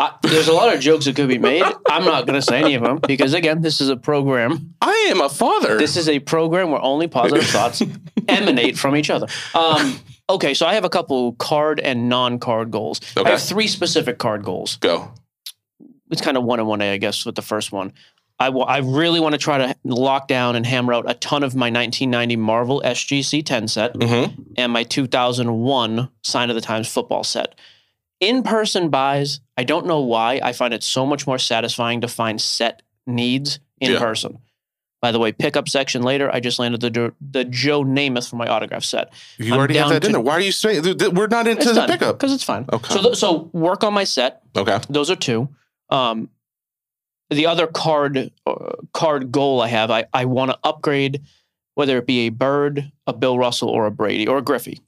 [0.00, 1.64] I, there's a lot of jokes that could be made.
[1.88, 4.74] I'm not going to say any of them because, again, this is a program.
[4.80, 5.76] I am a father.
[5.76, 7.82] This is a program where only positive thoughts
[8.28, 9.26] emanate from each other.
[9.54, 9.98] Um,
[10.30, 13.00] okay, so I have a couple card and non-card goals.
[13.16, 13.28] Okay.
[13.28, 14.76] I have three specific card goals.
[14.76, 15.10] Go.
[16.12, 17.92] It's kind of one on one, I guess, with the first one.
[18.38, 21.56] I I really want to try to lock down and hammer out a ton of
[21.56, 24.42] my 1990 Marvel SGC 10 set Mm-hmm.
[24.56, 27.56] and my 2001 Sign of the Times football set.
[28.20, 30.40] In person buys, I don't know why.
[30.42, 33.98] I find it so much more satisfying to find set needs in Yeah.
[33.98, 34.38] person.
[35.02, 38.46] By the way, pickup section later, I just landed the the Joe Namath for my
[38.46, 39.12] autograph set.
[39.36, 40.20] You I'm already have that in there.
[40.20, 42.18] Why are you saying we're not into the pickup?
[42.18, 42.66] because it's fine.
[42.72, 42.94] Okay.
[42.94, 44.42] So th- so work on my set.
[44.56, 44.78] Okay.
[44.88, 45.48] Those are two.
[45.90, 46.30] Um,
[47.30, 48.54] the other card uh,
[48.92, 51.22] card goal I have, I, I want to upgrade,
[51.74, 54.80] whether it be a Bird, a Bill Russell, or a Brady, or a Griffey.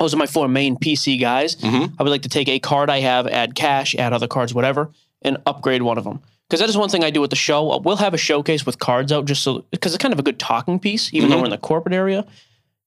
[0.00, 1.54] Those are my four main PC guys.
[1.56, 1.92] Mhm.
[1.98, 4.90] I would like to take a card I have, add cash, add other cards, whatever,
[5.22, 6.20] and upgrade one of them.
[6.48, 7.78] Because that is one thing I do with the show.
[7.84, 10.38] We'll have a showcase with cards out just so because it's kind of a good
[10.40, 11.40] talking piece, even though Mhm.
[11.40, 12.24] we're in the corporate area.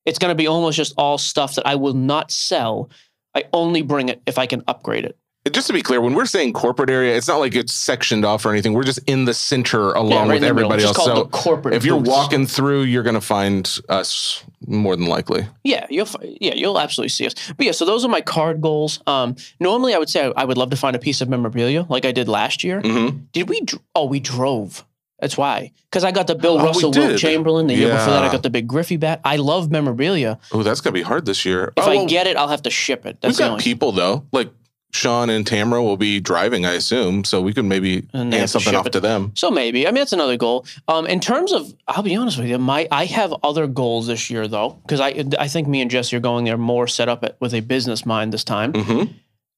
[0.05, 2.89] It's going to be almost just all stuff that I will not sell.
[3.35, 5.15] I only bring it if I can upgrade it.
[5.51, 8.45] Just to be clear, when we're saying corporate area, it's not like it's sectioned off
[8.45, 8.71] or anything.
[8.71, 10.71] We're just in the center along right with in the middle.
[10.71, 11.03] everybody else.
[11.03, 12.09] So corporate if you're booths.
[12.09, 15.45] walking through, you're going to find us more than likely.
[15.65, 17.33] Yeah, you'll yeah you'll absolutely see us.
[17.57, 19.01] But yeah, so those are my card goals.
[19.05, 21.85] Um, normally I would say I, I would love to find a piece of memorabilia
[21.89, 22.81] like I did last year.
[22.81, 23.17] Mm-hmm.
[23.33, 23.65] Did we?
[23.95, 24.85] Oh, we drove.
[25.19, 25.71] That's why.
[25.89, 27.19] Because I got the Bill Oh, Russell, Wilt.
[27.19, 27.67] Chamberlain.
[27.67, 29.19] The year before that, I got the big Griffey bat.
[29.23, 30.39] I love memorabilia.
[30.53, 31.73] Oh, that's gonna be hard this year.
[31.75, 33.19] If oh, I well, get it, I'll have to ship it.
[33.19, 34.49] That's we've got people though, like
[34.93, 38.85] Sean and Tamara will be driving, I assume, so we could maybe hand something off
[38.85, 38.93] it.
[38.93, 39.31] to them.
[39.35, 39.87] So maybe.
[39.87, 40.65] I mean, that's another goal.
[40.87, 44.29] Um, in terms of, I'll be honest with you, my I have other goals this
[44.29, 47.23] year though, because I I think me and Jesse are going there more set up
[47.23, 48.73] at, with a business mind this time.
[48.73, 49.03] hmm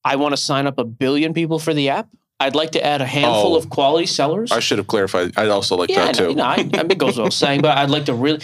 [0.03, 2.07] I want to sign up a billion people for the app.
[2.39, 3.57] I'd like to add a handful Oh.
[3.57, 4.51] of quality sellers.
[4.51, 5.31] I should have clarified.
[5.37, 6.35] I'd also like yeah, that too.
[6.35, 8.39] no, I, I mean, it goes without saying, but I'd like to really,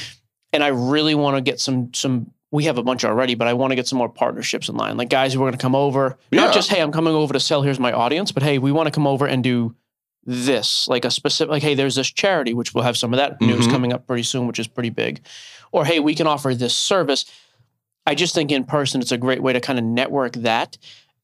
[0.53, 2.31] and I really want to get some some.
[2.51, 4.97] We have a bunch already, but I want to get some more partnerships in line,
[4.97, 6.17] like guys who are going to come over.
[6.31, 6.41] Yeah.
[6.41, 7.61] Not just hey, I'm coming over to sell.
[7.61, 9.73] Here's my audience, but hey, we want to come over and do
[10.25, 13.39] this, like a specific, like hey, there's this charity, which we'll have some of that
[13.41, 13.71] news Mhm.
[13.71, 15.21] coming up pretty soon, which is pretty big,
[15.71, 17.25] or hey, we can offer this service.
[18.05, 20.77] I just think in person, it's a great way to kind of network that,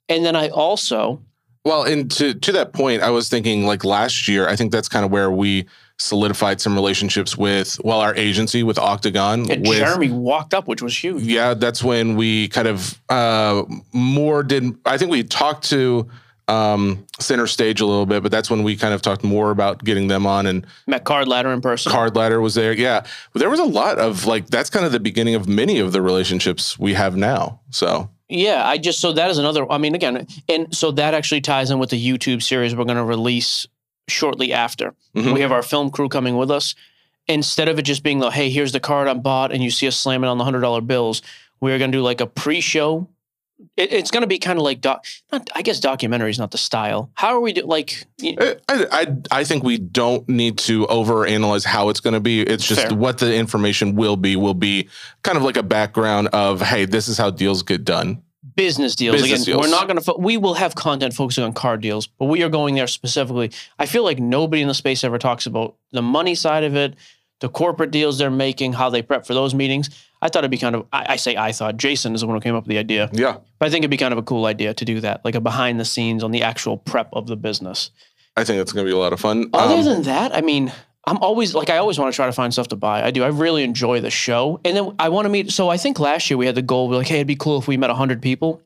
[0.09, 1.21] and then I also
[1.65, 4.47] Well, and to to that point, I was thinking like last year.
[4.47, 5.65] I think that's kind of where we
[5.99, 9.49] solidified some relationships with well, our agency with Octagon.
[9.49, 11.23] and with Jeremy walked up, which was huge.
[11.23, 14.75] yeah, that's when we kind of uh more did.
[14.85, 16.07] I think we talked to
[16.47, 19.83] um center stage a little bit, but that's when we kind of talked more about
[19.83, 21.91] getting them on and Met Card Ladder in person.
[21.91, 24.91] card ladder was there yeah but there was a lot of like that's kind of
[24.93, 29.11] the beginning of many of the relationships we have now so Yeah, I just so
[29.13, 29.69] that is another.
[29.71, 32.97] I mean, again, and so that actually ties in with the YouTube series we're going
[32.97, 33.65] to release
[34.07, 34.93] shortly after.
[35.15, 35.33] Mhm.
[35.33, 36.75] We have our film crew coming with us.
[37.27, 39.87] Instead of it just being like, hey, here's the card I bought, and you see
[39.87, 41.21] us slamming on the hundred dollar bills,
[41.59, 43.07] we're going to do like a pre-show.
[43.75, 45.03] It, it's going to be kind of like doc.
[45.31, 47.09] Not, I guess documentary is not the style.
[47.15, 48.05] How are we do like?
[48.61, 52.41] I think we don't need to overanalyze how it's going to be.
[52.41, 52.95] It's just Fair.
[52.95, 54.35] what the information will be.
[54.35, 54.87] Will be
[55.23, 58.21] kind of like a background of hey, this is how deals get done.
[58.57, 59.21] Business deals.
[59.21, 60.13] Business Again, we're not going to.
[60.19, 63.51] We will have content focusing on car deals, but we are going there specifically.
[63.79, 66.95] I feel like nobody in the space ever talks about the money side of it,
[67.39, 69.89] the corporate deals they're making, how they prep for those meetings.
[70.21, 70.85] I thought it'd be kind of.
[70.91, 73.09] I, I say I thought Jason is the one who came up with the idea,
[73.13, 75.35] Yeah, but I think it'd be kind of a cool idea to do that, like
[75.35, 77.91] a behind the scenes on the actual prep of the business.
[78.35, 79.49] I think it's going to be a lot of fun.
[79.53, 80.71] Other Um, than that, I mean,
[81.07, 83.01] I'm always like I always want to try to find stuff to buy.
[83.03, 83.23] I do.
[83.23, 85.51] I really enjoy the show, and then I want to meet.
[85.51, 86.89] So I think last year we had the goal.
[86.89, 88.61] We're like, hey, it'd be cool if we met hundred people.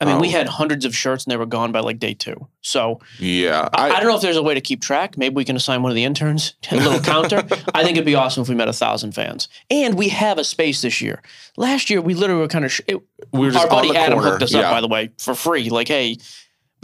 [0.00, 0.32] I mean, we Oh.
[0.32, 2.48] had hundreds of shirts and they were gone by like day two.
[2.62, 5.16] So Yeah, I, I, I don't know if there's a way to keep track.
[5.16, 7.38] Maybe we can assign one of the interns a little counter.
[7.72, 9.48] I think it'd be awesome if we met a thousand fans.
[9.70, 11.22] And we have a space this year.
[11.56, 12.72] Last year, we literally were kind of.
[12.72, 12.96] Sh- it,
[13.32, 14.30] we were just our buddy Adam corner.
[14.32, 14.62] hooked us yeah.
[14.62, 15.70] up, by the way, for free.
[15.70, 16.18] Like, hey,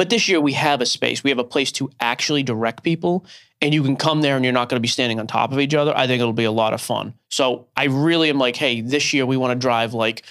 [0.00, 1.22] but this year we have a space.
[1.22, 3.26] We have a place to actually direct people,
[3.60, 5.60] and you can come there and you're not going to be standing on top of
[5.60, 5.94] each other.
[5.94, 7.12] I think it'll be a lot of fun.
[7.28, 10.24] So I really am like, hey, this year we want to drive like.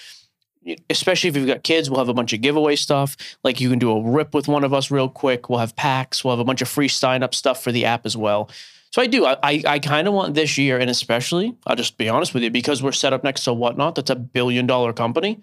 [0.90, 3.16] Especially if you've got kids, we'll have a bunch of giveaway stuff.
[3.44, 5.48] Like you can do a rip with one of us real quick.
[5.48, 6.22] We'll have packs.
[6.22, 8.50] We'll have a bunch of free sign up stuff for the app as well.
[8.90, 9.24] So I do.
[9.24, 12.42] I I, I kind of want this year, and especially, I'll just be honest with
[12.42, 13.94] you, because we're set up next to Whatnot.
[13.94, 15.40] That's a billion dollar company.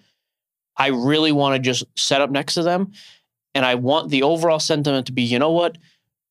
[0.75, 2.91] I really want to just set up next to them.
[3.57, 5.79] And I want the overall sentiment to be, you know what?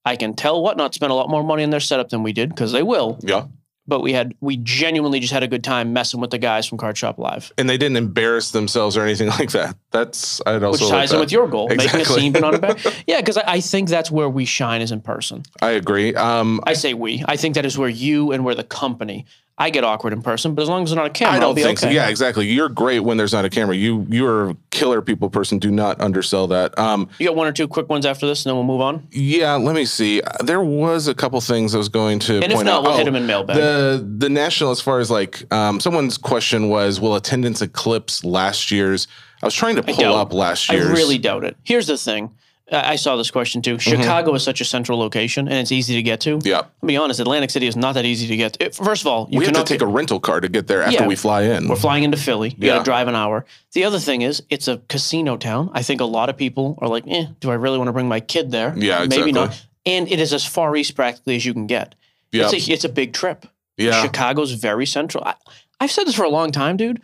[0.05, 2.51] I can tell Whatnot spent a lot more money in their setup than we did
[2.51, 3.19] because they will.
[3.21, 3.47] Yeah,
[3.89, 6.79] But we had we genuinely just had a good time messing with the guys from
[6.79, 9.77] Card Shop Live, and they didn't embarrass themselves or anything like that.
[9.91, 11.21] That's I'd also which like ties in that.
[11.23, 11.99] with your goal, exactly.
[11.99, 12.95] making a scene, but not a bad.
[13.09, 15.43] Yeah, because I, I think that's where we shine is in person.
[15.61, 16.15] I agree.
[16.15, 17.25] Um, I say we.
[17.27, 19.27] I think that is where you and where the company.
[19.59, 21.41] I get awkward in person, but as long as there's not a camera, I I'll
[21.41, 21.87] don't be think okay.
[21.89, 21.91] so.
[21.95, 22.47] Yeah, exactly.
[22.47, 23.75] You're great when there's not a camera.
[23.75, 25.59] You you're a killer people person.
[25.59, 26.79] Do not undersell that.
[26.79, 29.09] Um, You got one or two quick ones after this, and then we'll move on.
[29.13, 30.21] yeah, let me see.
[30.45, 32.83] There was a couple things I was going to And if not, out.
[32.83, 33.57] we'll hit Oh, them in mailbag.
[33.57, 38.71] The the national, as far as like, um, someone's question was, will attendance eclipse last
[38.71, 39.09] year's?
[39.43, 40.87] I was trying to pull up last year's.
[40.87, 41.57] I really doubt it.
[41.65, 42.31] Here's the thing.
[42.73, 43.79] I saw this question too.
[43.79, 46.41] Chicago is such a central location, and it's easy to get to.
[46.43, 48.71] Yeah, I'll be honest, Atlantic City is not that easy to get to.
[48.73, 50.83] First of all, you we have to cannot take a rental car to get there
[50.83, 51.07] after Yeah.
[51.07, 51.69] we fly in.
[51.69, 52.51] We're flying into Philly.
[52.51, 52.79] You got Yeah.
[52.79, 53.47] to drive an hour.
[53.73, 55.71] The other thing is, it's a casino town.
[55.75, 58.09] I think a lot of people are like, eh, do I really want to bring
[58.09, 58.75] my kid there?
[58.77, 59.65] Yeah, Maybe not.
[59.85, 61.95] And it is as far east practically as you can get.
[62.33, 63.47] yeah, It's, a, it's a big trip.
[63.77, 64.03] yeah.
[64.03, 65.23] Chicago's very central.
[65.25, 65.35] I,
[65.79, 67.01] I've said this for a long time, dude.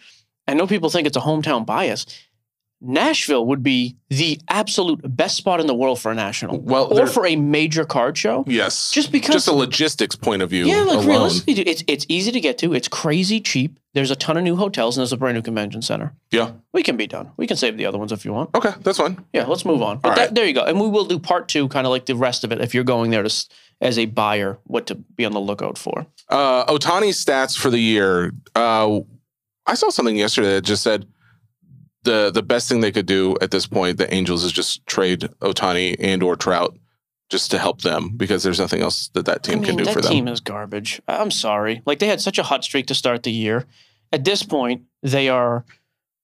[0.48, 2.04] I know people think it's a hometown bias.
[2.84, 7.06] Nashville would be the absolute best spot in the world for a national Well, or
[7.06, 8.44] for a major card show.
[8.46, 10.66] Yes, Just because- just a logistics point of view.
[10.66, 11.06] Yeah, like alone.
[11.06, 12.74] realistically, it's it's easy to get to.
[12.74, 13.78] It's crazy cheap.
[13.94, 16.14] There's a ton of new hotels and there's a brand new convention center.
[16.30, 16.52] Yeah.
[16.72, 17.30] We can be done.
[17.36, 18.50] We can save the other ones if you want.
[18.54, 19.22] Okay, that's fine.
[19.32, 19.98] Yeah, let's move on.
[19.98, 20.34] But All that, right.
[20.34, 20.64] there you go.
[20.64, 22.84] And we will do part two, kind of like the rest of it, if you're
[22.84, 23.32] going there to
[23.82, 26.06] as a buyer, what to be on the lookout for.
[26.28, 28.32] Uh, Ohtani's stats for the year.
[28.54, 29.00] Uh,
[29.66, 31.06] I saw something yesterday that just said
[32.04, 35.28] the the best thing they could do at this point, the Angels, is just trade
[35.40, 36.76] Ohtani and or Trout
[37.30, 39.92] just to help them because there's nothing else that that team I mean, can do
[39.92, 40.12] for them.
[40.12, 41.00] team is garbage.
[41.08, 41.82] I'm sorry.
[41.86, 43.64] Like they had such a hot streak to start the year.
[44.12, 45.64] At this point, they are.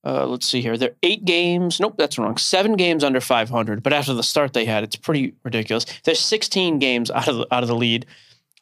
[0.05, 0.77] Uh, let's see here.
[0.77, 1.81] They're eight games.
[1.81, 2.37] Nope, that's wrong.
[2.37, 3.83] Seven games under 500.
[3.83, 5.87] But after the start they had, it's pretty ridiculous.
[6.05, 8.07] They're 16 games out of the, out of the lead.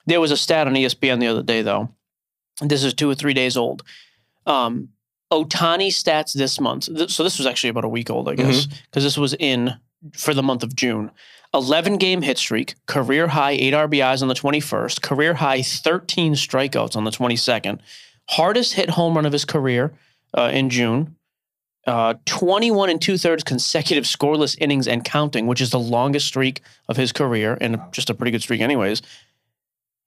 [0.07, 1.91] There was a stat on ESPN the other day though.
[2.61, 3.83] and This is two or three days old.
[4.47, 4.89] Um,
[5.33, 6.87] Ohtani stats this month.
[6.95, 9.75] Th- So this was actually about a week old, I guess, because this was in
[10.15, 11.11] for the month of June.
[11.55, 16.97] 11 game hit streak, career high 8 RBIs on the 21st, career high 13 strikeouts
[16.97, 17.79] on the 22nd,
[18.31, 19.93] hardest hit home run of his career
[20.37, 21.17] uh, in June,
[21.87, 26.61] uh, 21 and two thirds consecutive scoreless innings and counting, which is the longest streak
[26.89, 29.01] of his career and just a pretty good streak, anyways.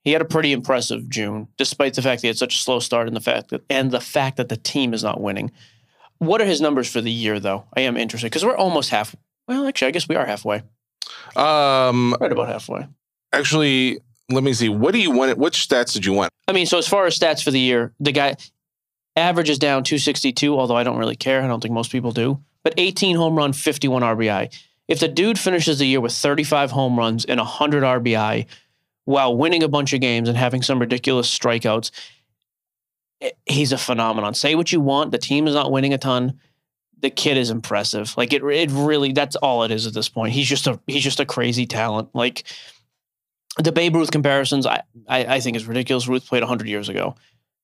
[0.09, 2.79] He had a pretty impressive June, despite the fact that he had such a slow
[2.79, 5.51] start and the fact that and the fact that the team is not winning.
[6.17, 7.65] What are his numbers for the year, though?
[7.77, 9.15] I am interested because we're almost half.
[9.47, 10.63] Well, actually, I guess we are halfway.
[11.35, 12.87] Um, Right about halfway.
[13.33, 13.99] actually,
[14.31, 14.67] let me see.
[14.67, 15.37] What do you want?
[15.37, 16.31] Which stats did you want?
[16.47, 18.35] I mean, so as far as stats for the year, the guy
[19.15, 21.43] average is down 262, although I don't really care.
[21.43, 22.39] I don't think most people do.
[22.63, 24.51] But 18 home run, 51 RBI.
[24.87, 28.47] If the dude finishes the year with 35 home runs and 100 RBI
[29.05, 31.91] while winning a bunch of games and having some ridiculous strikeouts,
[33.21, 34.33] eh, he's a phenomenon.
[34.33, 36.39] Say what you want, the team is not winning a ton.
[36.99, 38.15] The kid is impressive.
[38.17, 39.13] Like it, it really.
[39.13, 40.33] That's all it is at this point.
[40.33, 42.09] He's just a he's just a crazy talent.
[42.13, 42.43] Like
[43.57, 46.07] the Babe Ruth comparisons, I, I, I think is ridiculous.
[46.07, 47.15] Ruth played 100 years ago,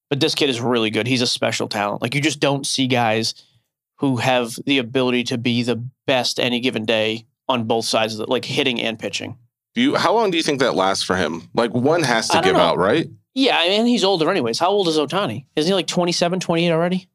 [0.10, 1.06] but this kid is really good.
[1.08, 2.02] He's a special talent.
[2.02, 3.34] Like you just don't see guys
[3.98, 8.22] who have the ability to be the best any given day on both sides of
[8.22, 9.38] it, like hitting and pitching.
[9.76, 9.96] Do you?
[9.96, 11.50] How long do you think that lasts for him?
[11.54, 12.62] Like one has to give know.
[12.62, 13.08] out, right?
[13.34, 14.58] Yeah, I mean, he's older anyways.
[14.60, 15.46] How old is Ohtani?
[15.58, 17.10] Isn't he like 27, 28 already?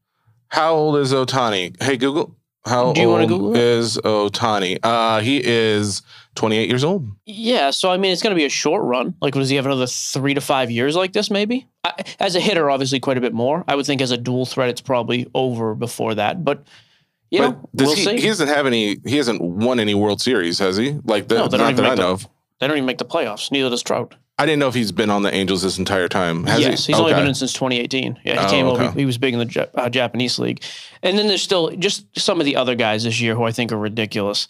[0.49, 1.81] How old is Ohtani?
[1.83, 2.37] Hey Google.
[2.67, 4.79] How Do you wanna old Google is Ohtani?
[4.83, 6.03] Uh, he is
[6.35, 7.09] 28 years old.
[7.25, 9.15] Yeah, so I mean, it's going to be a short run.
[9.23, 11.31] Like, does he have another three to five years like this?
[11.31, 13.65] Maybe I, as a hitter, obviously quite a bit more.
[13.67, 16.45] I would think as a dual threat, it's probably over before that.
[16.45, 16.65] But
[17.31, 18.21] you But know, we'll he, see.
[18.21, 18.99] he doesn't have any.
[19.07, 20.99] He hasn't won any World Series, has he?
[21.05, 22.29] Like the, No, they don't that I know of.
[22.61, 23.51] They don't even make the playoffs.
[23.51, 24.15] Neither does Trout.
[24.39, 26.45] I didn't know if he's been on the Angels this entire time.
[26.47, 26.93] Has yes, he?
[26.93, 28.21] he's only been in since 2018.
[28.25, 28.91] Yeah, he Oh, came over.
[28.93, 30.63] He was big in the uh, Japanese league,
[31.03, 33.71] and then there's still just some of the other guys this year who I think
[33.71, 34.49] are ridiculous.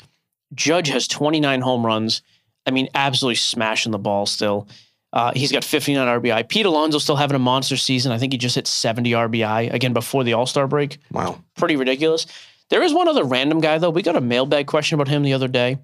[0.55, 2.23] Judge has 29 home runs.
[2.67, 4.69] I mean, absolutely smashing the ball still.
[5.13, 6.49] Uh, he's got 59 RBI.
[6.49, 8.13] Pete Alonso still having a monster season.
[8.13, 10.99] I think he just hit 70 RBI again before the All Star break.
[11.11, 11.43] Wow.
[11.57, 12.27] Pretty ridiculous.
[12.69, 13.91] There is one other random guy though.
[13.91, 15.79] We got a mailbag question about him the other day,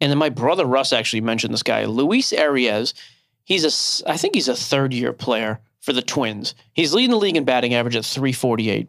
[0.00, 2.94] and then my brother Russ actually mentioned this guy, Luis Arraez.
[3.44, 6.54] He's a, I think he's a third year player for the Twins.
[6.72, 8.88] He's leading the league in batting average at 348.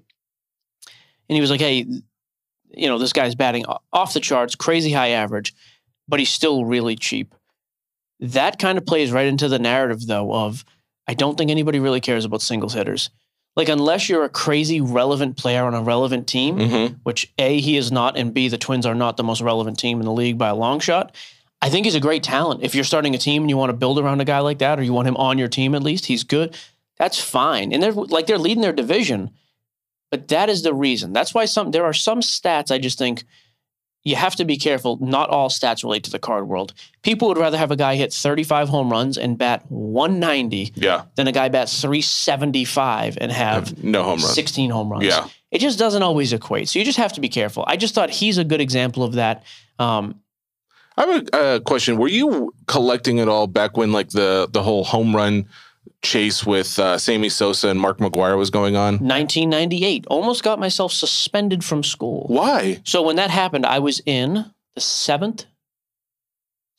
[1.30, 1.86] And he was like, hey,
[2.74, 5.54] you know, this guy's batting off the charts, crazy high average,
[6.08, 7.34] but he's still really cheap.
[8.20, 10.64] That kind of plays right into the narrative, though, of
[11.08, 13.10] I don't think anybody really cares about singles hitters.
[13.56, 17.78] Like, unless you're a crazy relevant player on a relevant team, hmm which A, he
[17.78, 20.38] is not, and B, the Twins are not the most relevant team in the league
[20.38, 21.16] by a long shot.
[21.62, 22.64] I think he's a great talent.
[22.64, 24.80] If you're starting a team and you want to build around a guy like that,
[24.80, 26.58] or you want him on your team at least, he's good.
[26.98, 27.72] That's fine.
[27.74, 29.32] And they're like they're leading their division.
[30.10, 31.14] But that is the reason.
[31.14, 33.24] That's why some there are some stats I just think
[34.04, 34.98] you have to be careful.
[35.00, 36.74] Not all stats relate to the card world.
[37.04, 41.04] People would rather have a guy hit 35 home runs and bat 190 Yeah.
[41.16, 44.34] than a guy bat 375 and have No home runs.
[44.34, 45.06] 16 home runs.
[45.06, 45.28] Yeah.
[45.52, 46.70] It just doesn't always equate.
[46.70, 47.64] So you just have to be careful.
[47.68, 49.44] I just thought he's a good example of that.
[49.80, 50.22] Um,
[50.98, 51.98] I have a uh, question.
[51.98, 55.46] Were you collecting it all back when like the the whole home run
[56.02, 58.94] chase with uh, Sammy Sosa and Mark McGwire was going on?
[58.96, 62.26] 1998, almost got myself suspended from school.
[62.28, 62.82] Why?
[62.84, 65.46] So when that happened, I was in the seventh,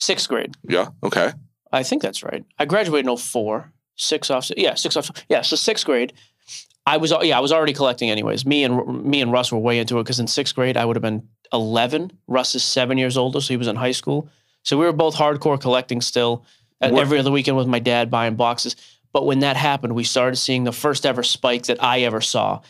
[0.00, 0.54] sixth grade.
[0.68, 0.88] Yeah.
[1.02, 1.32] Okay.
[1.72, 2.44] I think that's right.
[2.58, 4.50] I graduated in 04, six off.
[4.56, 5.10] Yeah, six off.
[5.28, 6.12] Yeah, so sixth grade.
[6.84, 8.44] I was yeah I was already collecting anyways.
[8.44, 10.96] Me and me and Russ were way into it because in sixth grade I would
[10.96, 12.10] have been 11.
[12.26, 14.28] Russ is seven years older, so he was in high school.
[14.64, 16.44] So we were both hardcore collecting still.
[16.80, 18.74] Uh, What- Every other weekend with my dad buying boxes.
[19.12, 22.60] But when that happened, we started seeing the first ever spike that I ever saw.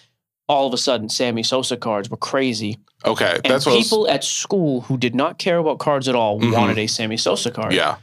[0.49, 3.41] All of a sudden, Sammy Sosa cards were crazy, Okay.
[3.45, 3.73] and That's what.
[3.73, 6.53] I was- people at school who did not care about cards at all Mhm.
[6.53, 7.73] wanted a Sammy Sosa card.
[7.73, 7.97] yeah.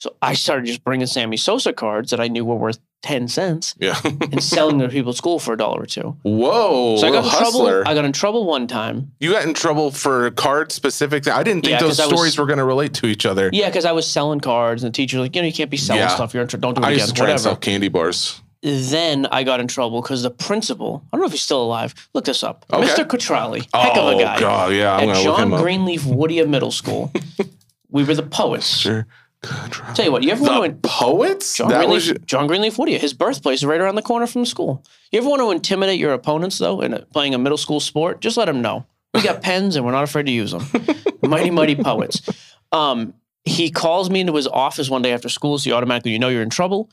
[0.00, 3.74] So I started just bringing Sammy Sosa cards that I knew were worth 10 cents
[3.78, 4.00] Yeah.
[4.04, 6.16] and selling them to people at school for a dollar or two.
[6.22, 6.96] Whoa.
[6.96, 7.82] So I got in hustler.
[7.82, 7.90] trouble.
[7.90, 9.12] I got in trouble one time.
[9.20, 11.28] you got in trouble for card specific.
[11.28, 13.50] I didn't think Yeah, those I was- stories were going to relate to each other.
[13.52, 15.70] Yeah, because I was selling cards and the teacher was like, you know, you can't
[15.70, 16.08] be selling Yeah.
[16.08, 16.32] stuff.
[16.32, 17.00] You're in tr- don't do it I again.
[17.00, 18.40] used to try and sell candy bars.
[18.62, 21.94] Then I got in trouble because the principal, I don't know if he's still alive.
[22.14, 22.64] Look this up.
[22.72, 22.86] Okay.
[22.88, 23.04] Mr.
[23.04, 23.68] Cutrali.
[23.74, 24.40] Heck of a oh guy.
[24.40, 24.96] God, yeah.
[24.96, 25.60] I'm At John him up.
[25.60, 27.12] Greenleaf Whittier Middle School.
[27.90, 28.74] we were the poets.
[28.78, 29.06] Sure.
[29.94, 31.56] Tell you what, you ever want to poets?
[31.56, 32.98] John that Greenleaf, was John Greenleaf Whittier.
[32.98, 34.84] His birthplace is right around the corner from the school.
[35.12, 38.20] You ever want to intimidate your opponents though in a, playing a middle school sport?
[38.20, 40.64] Just let them know we got pens and we're not afraid to use them.
[41.22, 42.22] mighty mighty poets.
[42.72, 46.18] Um, he calls me into his office one day after school, so you automatically you
[46.18, 46.90] know you're in trouble.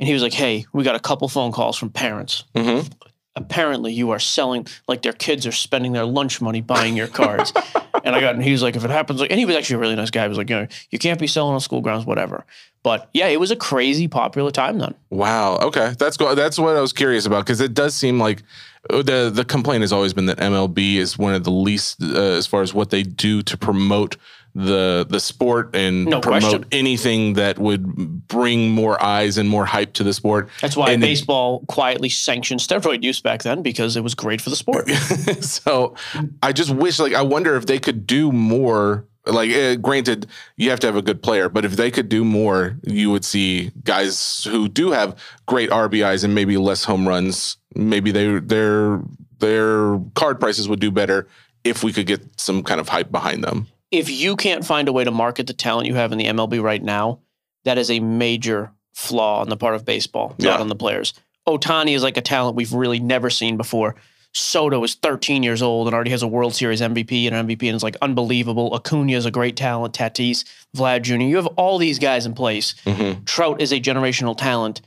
[0.00, 2.44] And he was like, "Hey, we got a couple phone calls from parents.
[2.54, 2.90] Mhm.
[3.34, 7.52] Apparently, you are selling like their kids are spending their lunch money buying your cards."
[8.04, 9.76] and I got, and he was like, "If it happens, like," and he was actually
[9.76, 10.22] a really nice guy.
[10.22, 12.44] He was like, "You know, you can't be selling on school grounds, whatever."
[12.82, 14.94] But yeah, it was a crazy popular time then.
[15.10, 15.58] Wow.
[15.58, 18.42] Okay, that's go- that's what I was curious about because it does seem like
[18.90, 22.16] uh, the the complaint has always been that MLB is one of the least uh,
[22.16, 24.16] as far as what they do to promote
[24.54, 26.64] the the sport and No promote question.
[26.72, 30.50] anything that would bring more eyes and more hype to the sport.
[30.60, 34.40] That's why And it- baseball quietly sanctioned steroid use back then because it was great
[34.42, 34.90] for the sport.
[35.40, 35.94] so
[36.42, 39.06] I just wish, like, I wonder if they could do more.
[39.24, 42.24] Like, eh, granted, you have to have a good player, but if they could do
[42.24, 47.56] more, you would see guys who do have great RBIs and maybe less home runs.
[47.74, 49.00] Maybe they their
[49.38, 51.28] their card prices would do better
[51.64, 53.68] if we could get some kind of hype behind them.
[53.92, 56.60] If you can't find a way to market the talent you have in the MLB
[56.62, 57.20] right now,
[57.64, 60.50] that is a major flaw on the part of baseball, Yeah.
[60.52, 61.14] not on the players.
[61.46, 63.94] Ohtani is like a talent we've really never seen before.
[64.34, 67.68] Soto is 13 years old and already has a World Series MVP and an MVP
[67.68, 68.72] and is like unbelievable.
[68.74, 69.92] Acuna is a great talent.
[69.94, 71.16] Tatis, Vlad Jr.
[71.16, 72.74] You have all these guys in place.
[72.86, 73.26] Mhm.
[73.26, 74.80] Trout is a generational talent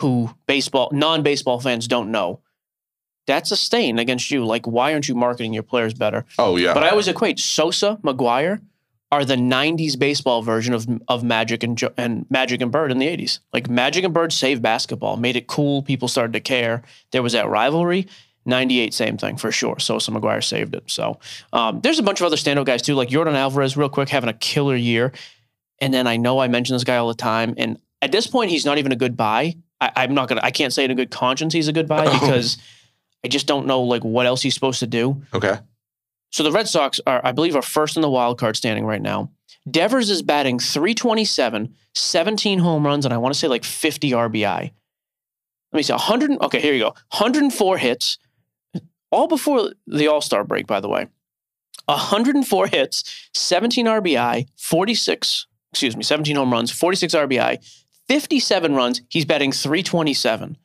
[0.00, 2.38] who baseball non-baseball fans don't know.
[3.26, 4.44] That's a stain against you.
[4.44, 6.24] Like, why aren't you marketing your players better?
[6.38, 8.60] Oh yeah, But I always equate Sosa, McGwire
[9.12, 12.98] are the '90s baseball version of of Magic and Jo- and Magic and Bird in
[12.98, 13.38] the '80s.
[13.52, 15.82] Like Magic and Bird saved basketball, made it cool.
[15.82, 16.82] People started to care.
[17.12, 18.06] There was that rivalry.
[18.46, 19.78] '98, same thing for sure.
[19.78, 20.84] Sosa, McGwire saved it.
[20.90, 21.18] So
[21.54, 24.28] um, there's a bunch of other standout guys too, like Jordan Alvarez, real quick, having
[24.28, 25.12] a killer year.
[25.80, 28.50] And then I know I mention this guy all the time, and at this point,
[28.50, 29.54] he's not even a good buy.
[29.80, 30.42] I, I'm not gonna.
[30.44, 32.58] I can't say in a good conscience he's a good buy because
[33.24, 35.22] I just don't know like what else he's supposed to do.
[35.32, 35.58] okay.
[36.30, 39.00] So the Red Sox are, I believe, are first in the wild card standing right
[39.00, 39.30] now.
[39.70, 44.72] Devers is batting 327, 17 home runs, and I want to say like 50 RBI.
[45.72, 46.42] Let me see, 100.
[46.42, 46.88] Okay, here you go.
[47.16, 48.18] 104 hits,
[49.12, 51.06] all before the All Star break, by the way.
[51.86, 57.58] 104 hits, 17 RBI, 46, excuse me, 17 home runs, 46 RBI,
[58.08, 59.02] 57 runs.
[59.08, 60.56] He's batting 327.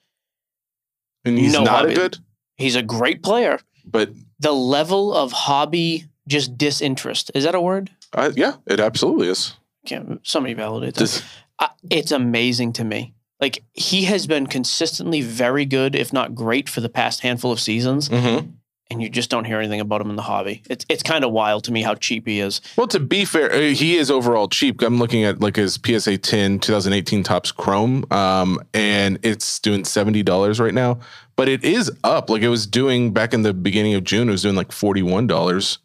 [1.26, 1.92] And he's No not hobby.
[1.92, 2.18] a good,
[2.60, 3.60] He's a great player.
[3.86, 7.32] but The level of hobby just disinterest.
[7.34, 7.90] Is that a word?
[8.14, 9.54] uh, yeah, it absolutely is.
[9.86, 11.00] Can't somebody validate that?
[11.00, 11.24] Dis-
[11.58, 13.14] I, it's amazing to me.
[13.40, 17.60] Like he has been consistently very good, if not great, for the past handful of
[17.60, 18.52] seasons, Mhm.
[18.92, 20.62] and you just don't hear anything about him in the hobby.
[20.70, 22.60] It's it's kind of wild to me how cheap he is.
[22.76, 24.82] Well, to be fair, uh, he is overall cheap.
[24.82, 30.22] I'm looking at like his PSA 10 2018 Topps Chrome, um, and it's doing seventy
[30.24, 31.00] dollars right now.
[31.40, 32.30] But it is up.
[32.30, 34.28] Like it was doing back in the beginning of June.
[34.28, 35.80] It was doing like forty one dollars.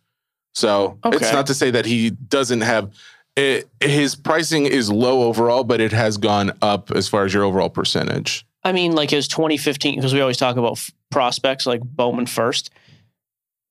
[0.56, 1.16] So Okay.
[1.18, 2.92] it's not to say that he doesn't have.
[3.36, 7.44] It, his pricing is low overall, but it has gone up as far as your
[7.44, 8.44] overall percentage.
[8.64, 12.70] I mean, like his 2015, because we always talk about f- prospects like Bowman first.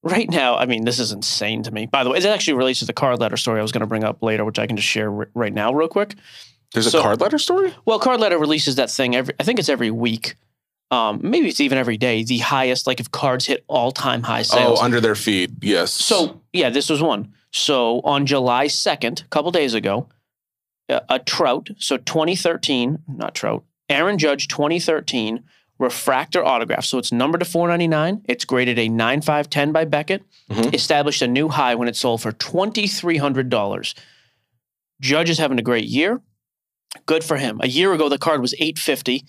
[0.03, 1.85] Right now, I mean, this is insane to me.
[1.85, 3.87] By the way, it actually relates to the Card Ladder story I was going to
[3.87, 6.15] bring up later, which I can just share r- right now, real quick.
[6.73, 7.73] There's So- a Card Ladder story.
[7.85, 9.33] Well, Card Ladder releases that thing every.
[9.39, 10.35] I think it's every week.
[10.93, 12.23] Um, maybe it's even every day.
[12.23, 14.79] The highest, like if cards hit all time high sales.
[14.79, 15.63] Oh, under their feed.
[15.63, 15.91] Yes.
[15.91, 17.33] so yeah, this was one.
[17.51, 20.07] So on July second, a couple days ago,
[20.89, 21.69] a, a Trout.
[21.77, 23.63] So 2013, not Trout.
[23.89, 25.43] Aaron Judge 2013
[25.79, 26.85] refractor autograph.
[26.85, 28.23] So it's numbered to 499.
[28.25, 30.23] It's graded a 9510 by Beckett.
[30.51, 30.73] Mhm.
[30.73, 33.95] Established a new high when it sold for $2,300.
[35.01, 36.21] Judge is having a great year.
[37.05, 37.59] Good for him.
[37.61, 39.25] A year ago, the card was 850.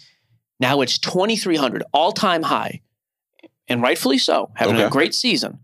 [0.60, 2.80] Now it's 2,300, all time high.
[3.68, 5.60] And rightfully so, having a great season.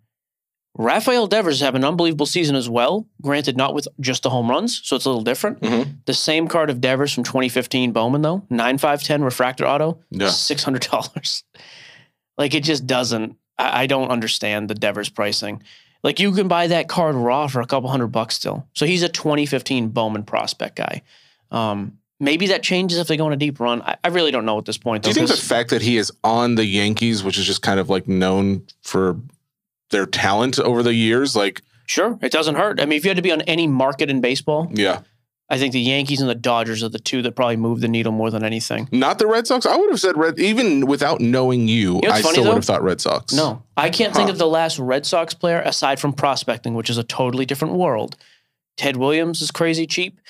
[0.79, 3.07] Rafael Devers have an unbelievable season as well.
[3.21, 5.61] Granted, not with just the home runs, so it's a little different.
[5.61, 5.97] Mhm.
[6.07, 10.29] The same card of Devers from 2015 Bowman, though, 9510 refractor auto, Yeah.
[10.29, 11.43] $600.
[12.39, 13.37] like, it just doesn't.
[13.59, 15.63] I, I don't understand the Devers pricing.
[16.03, 18.67] Like, you can buy that card raw for a couple hundred bucks still.
[18.73, 21.03] So he's a 2015 Bowman prospect guy.
[21.51, 23.83] Um, maybe that changes if they go on a deep run.
[23.83, 25.03] I, I really don't know at this point.
[25.03, 27.63] Do Though, you think the fact that he is on the Yankees, which is just
[27.63, 29.19] kind of like known for
[29.91, 32.81] their talent over the years, like Sure, it doesn't hurt.
[32.81, 35.01] I mean, if you had to be on any market in baseball, yeah,
[35.49, 38.13] I think the Yankees and the Dodgers are the two that probably move the needle
[38.13, 38.89] more than anything.
[38.93, 39.67] not the Red Sox.
[39.67, 42.51] I would have said Red, even without knowing you, know I still though?
[42.51, 43.33] would have thought Red Sox.
[43.33, 46.97] No, I can't think of the last Red Sox player aside from prospecting, which is
[46.99, 48.17] a totally different world.
[48.77, 50.21] Ted Williams is crazy cheap.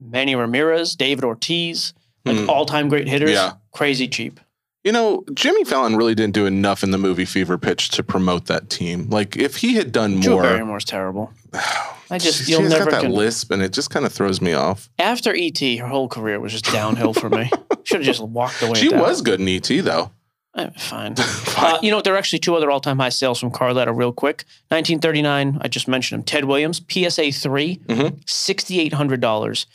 [0.00, 1.92] Manny Ramirez, David Ortiz,
[2.24, 2.50] like Hmm.
[2.50, 3.52] all-time great hitters, Yeah.
[3.72, 4.40] crazy cheap.
[4.84, 8.46] You know, Jimmy Fallon really didn't do enough in the movie Fever Pitch to promote
[8.46, 9.08] that team.
[9.10, 11.32] Like, if he had done Drew more, Barrymore's terrible.
[12.10, 14.12] I just she you'll has never got that con- lisp, and it just kind of
[14.12, 14.88] throws me off.
[14.98, 17.50] after ET, her whole career was just downhill for me.
[17.84, 18.78] Should have just walked away.
[18.78, 20.12] She was good in ET though.
[20.56, 21.14] Eh, fine.
[21.58, 24.12] Uh, you know, there are actually two other all-time high sales from Card Ladder real
[24.12, 24.44] quick.
[24.68, 26.24] 1939, I just mentioned him.
[26.24, 28.20] Ted Williams, PSA 3, Mhm.
[28.26, 29.66] $6,800.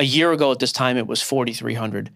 [0.00, 2.10] A year ago at this time, it was 4,300.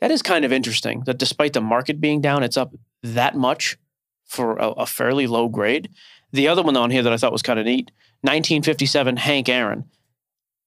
[0.00, 3.76] That is kind of interesting that despite the market being down, it's up that much
[4.24, 5.90] for a, a fairly low grade.
[6.32, 7.90] The other one on here that I thought was kind of neat,
[8.22, 9.84] 1957 Hank Aaron.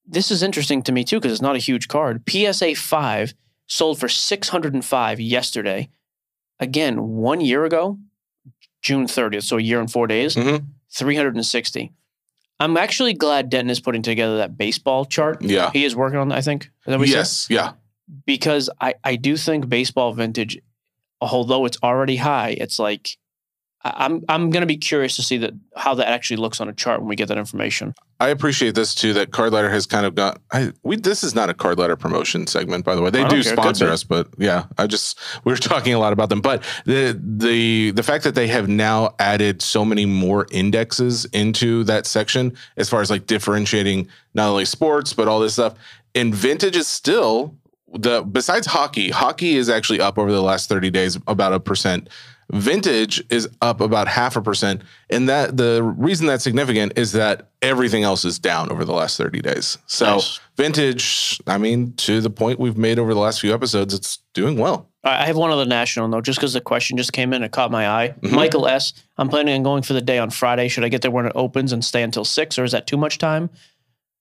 [0.05, 2.21] This is interesting to me too because it's not a huge card.
[2.29, 3.33] PSA 5
[3.65, 5.89] sold for 605 yesterday.
[6.59, 7.97] Again, one year ago,
[8.83, 10.65] June 30th, so a year and four days, Mhm.
[10.91, 11.93] 360.
[12.59, 15.41] I'm actually glad Denton is putting together that baseball chart.
[15.41, 15.71] Yeah.
[15.71, 16.65] He is working on that, I think.
[16.65, 17.19] Is that what he said?
[17.19, 17.47] Yes.
[17.49, 17.71] Yeah.
[18.25, 20.59] Because I, I do think baseball vintage,
[21.21, 23.17] although it's already high, it's like
[23.83, 26.99] I'm I'm gonna be curious to see that how that actually looks on a chart
[26.99, 27.93] when we get that information.
[28.21, 29.13] I appreciate this too.
[29.13, 30.41] That Card Ladder has kind of got.
[30.51, 33.09] I we this is not a Card Ladder promotion segment, by the way.
[33.09, 36.11] They oh, don't care, sponsor us, but yeah, I just we were talking a lot
[36.11, 36.41] about them.
[36.41, 41.85] But the the the fact that they have now added so many more indexes into
[41.85, 45.75] that section, as far as like differentiating not only sports but all this stuff,
[46.13, 47.55] and vintage is still
[47.93, 49.11] the besides hockey.
[49.11, 52.09] Hockey is actually up over the last thirty days about a percent.
[52.51, 54.81] Vintage is up about half a percent.
[55.09, 59.17] And that the reason that's significant is that everything else is down over the last
[59.17, 59.77] 30 days.
[59.85, 60.39] So Nice.
[60.57, 64.57] vintage, I mean, to the point we've made over the last few episodes, it's doing
[64.57, 64.87] well.
[65.03, 67.71] I have one other national note, just because the question just came in, it caught
[67.71, 68.15] my eye.
[68.21, 68.31] Mhm.
[68.31, 68.93] Michael S.
[69.17, 70.67] I'm planning on going for the day on Friday.
[70.67, 72.97] Should I get there when it opens and stay until six, or is that too
[72.97, 73.49] much time?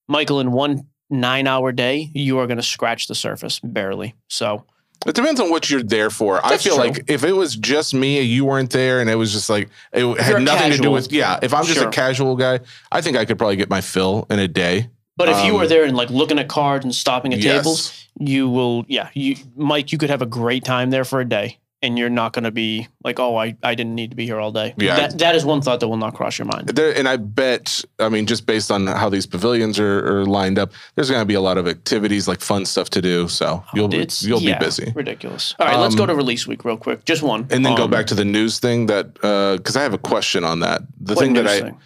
[0.07, 4.15] Michael, in one nine-hour day, you are going to scratch the surface barely.
[4.29, 4.67] So
[5.07, 6.45] It depends on what you're there for.
[6.45, 6.85] I feel true.
[6.85, 9.69] like if it was just me, and you weren't there, and it was just like
[9.93, 11.39] it had nothing to do with yeah.
[11.43, 11.89] If I'm just Sure.
[11.89, 14.91] a casual guy, I think I could probably get my fill in a day.
[15.17, 17.57] But if you Um, were there and like looking at cards and stopping at Yes.
[17.65, 21.25] tables, you will, yeah, you, Mike, you could have a great time there for a
[21.29, 24.25] day, and you're not going to be like, oh, I, I didn't need to be
[24.27, 24.75] here all day.
[24.79, 24.97] Yeah.
[24.97, 26.69] that that is one thought that will not cross your mind.
[26.69, 30.59] There, and I bet, I mean, just based on how these pavilions are, are lined
[30.59, 33.29] up, there's going to be a lot of activities, like fun stuff to do.
[33.29, 34.93] So you'll It's you'll yeah, be busy.
[34.95, 35.55] Ridiculous.
[35.61, 37.05] All right, let's go Um, to release week real quick.
[37.05, 39.95] Just one, And then go Um, back to the news thing that because I have
[39.95, 40.83] a question on that.
[41.01, 41.79] The thing that I thing?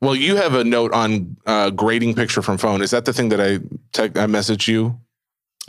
[0.00, 2.82] well, you have a note on uh, grading picture from phone.
[2.82, 3.58] Is that the thing that I
[3.92, 4.98] tech I messaged you?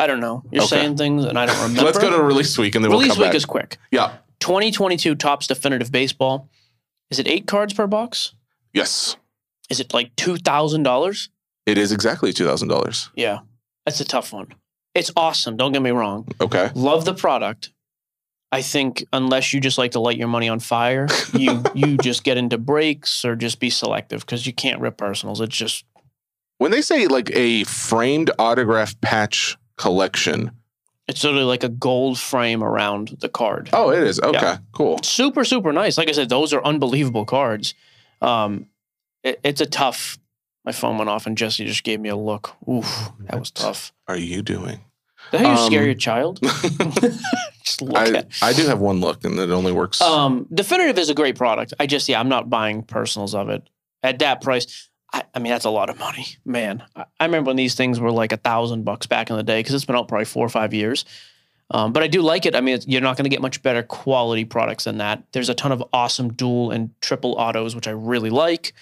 [0.01, 0.43] I don't know.
[0.51, 0.69] You're Okay.
[0.81, 1.83] saying things and I don't remember.
[1.83, 3.35] Let's go to release week and then release we'll come week back.
[3.35, 3.77] is quick.
[3.91, 4.17] yeah.
[4.39, 6.49] 2022 Topps definitive baseball.
[7.11, 8.33] Is it eight cards per box?
[8.73, 9.17] Yes.
[9.69, 11.29] Is it like two thousand dollars?
[11.65, 13.09] It is exactly two thousand dollars.
[13.15, 13.39] Yeah,
[13.85, 14.47] that's a tough one.
[14.95, 15.55] It's awesome.
[15.57, 16.27] Don't get me wrong.
[16.41, 16.71] Okay.
[16.75, 17.71] Love the product.
[18.51, 22.23] I think unless you just like to light your money on fire, you you just
[22.23, 25.39] get into breaks or just be selective because you can't rip personals.
[25.39, 25.85] It's just
[26.57, 30.51] When they say like a framed autograph patch collection,
[31.07, 33.69] it's sort of like a gold frame around the card.
[33.73, 34.57] oh, it is okay, Yeah.
[34.71, 34.99] cool.
[35.03, 35.97] Super super nice.
[35.97, 37.73] Like I said, those are unbelievable cards.
[38.21, 38.67] Um,
[39.23, 40.17] it, it's a tough.
[40.63, 42.55] My phone went off and Jesse just gave me a look.
[42.69, 43.91] Oof, that was tough.
[44.07, 44.77] Are you doing?
[44.77, 46.39] Is that how you Um, scare your child?
[47.63, 48.23] just look I.
[48.41, 50.01] I do have one look and it only works.
[50.01, 51.73] Um, Definitive is a great product.
[51.79, 53.63] I just, yeah, I'm not buying personals of it
[54.03, 54.89] at that price.
[55.13, 56.83] I, I mean, that's a lot of money, man.
[56.95, 59.59] I, I remember when these things were like a thousand bucks back in the day
[59.59, 61.05] because it's been out probably four or five years.
[61.73, 62.55] Um, but I do like it.
[62.55, 65.23] I mean, it's, you're not going to get much better quality products than that.
[65.31, 68.73] There's a ton of awesome dual and triple autos, which I really like.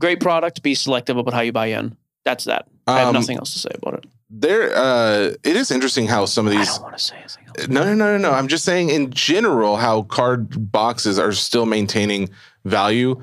[0.00, 0.62] Great product.
[0.62, 1.96] Be selective about how you buy in.
[2.24, 2.68] That's that.
[2.86, 4.06] I have Um, nothing else to say about it.
[4.28, 6.68] there, uh, it is interesting how some of these.
[6.68, 7.68] I don't want to say anything else.
[7.68, 8.32] No, no, no, no, no.
[8.32, 12.28] I'm just saying in general how card boxes are still maintaining
[12.64, 13.22] value.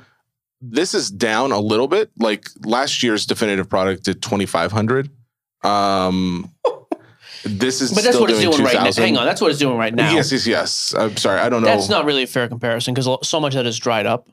[0.62, 2.12] This is down a little bit.
[2.18, 5.10] Like last year's definitive product did 2,500.
[5.64, 6.54] Um,
[7.44, 8.92] this is But that's still what it's doing right now.
[8.92, 10.14] Hang on, that's what it's doing right now.
[10.14, 10.94] Yes, yes, yes.
[10.98, 11.40] I'm sorry.
[11.40, 11.68] I don't know.
[11.68, 14.30] That's not really a fair comparison because so much of that is dried up.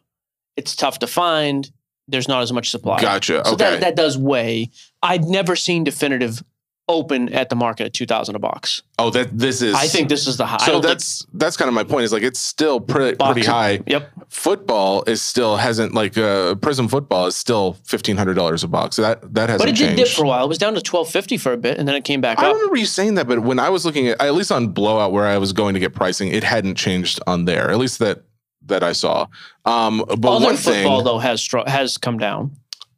[0.56, 1.70] It's tough to find.
[2.08, 3.00] There's not as much supply.
[3.00, 3.44] Gotcha.
[3.44, 3.70] So okay.
[3.70, 4.70] that, that does weigh.
[5.02, 6.42] I'd never seen definitive
[6.88, 8.82] open at the market at 2000 a box.
[8.98, 9.74] oh, that this is.
[9.74, 10.58] I think this is the high.
[10.58, 12.04] So don't think that's that's kind of my point.
[12.04, 13.80] Is like it's still pretty pretty high.
[13.86, 14.12] Yep.
[14.28, 18.96] Football is still hasn't like uh, Prism football is still fifteen hundred dollars a box.
[18.96, 19.96] So that that hasn't But it did changed.
[19.96, 20.44] dip for a while.
[20.44, 22.54] It was down to 1250 for a bit and then it came back I up.
[22.54, 25.26] remember you saying that, but when I was looking at at least on Blowout where
[25.26, 27.70] I was going to get pricing, it hadn't changed on there.
[27.70, 28.22] At least that
[28.66, 29.26] that I saw.
[29.64, 32.50] Um, but Other one football thing, though has has come down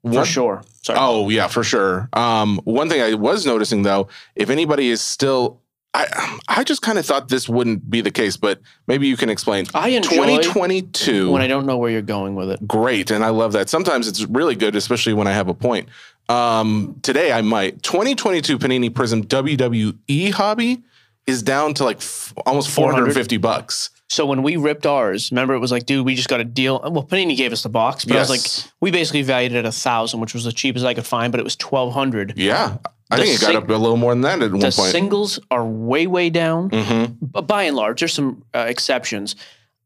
[0.02, 0.62] for one- sure.
[0.82, 0.98] Sorry.
[1.00, 2.08] Oh yeah, for sure.
[2.14, 5.60] Um, one thing I was noticing though, if anybody is still,
[6.06, 9.28] I I just kind of thought this wouldn't be the case, but maybe you can
[9.30, 9.66] explain.
[9.74, 12.66] I enjoy 2022 when I don't know where you're going with it.
[12.66, 15.88] great and i love that sometimes it's really good especially when i have a point
[16.28, 20.82] um today i might 2022 panini prism wwe hobby
[21.26, 25.58] is down to like f- almost 450 bucks So when we ripped ours, remember it
[25.58, 26.80] was like, dude, we just got a deal.
[26.80, 28.40] Well, Panini gave us the box, but I was like,
[28.80, 31.40] we basically valued it at a thousand, which was the cheapest I could find, but
[31.40, 32.32] it was twelve hundred.
[32.38, 32.78] yeah
[33.10, 34.70] i The think it got sing- up a little more than that at one The
[34.70, 36.70] point singles are way, way down.
[36.70, 39.34] hmm But by and large, there's some uh, exceptions.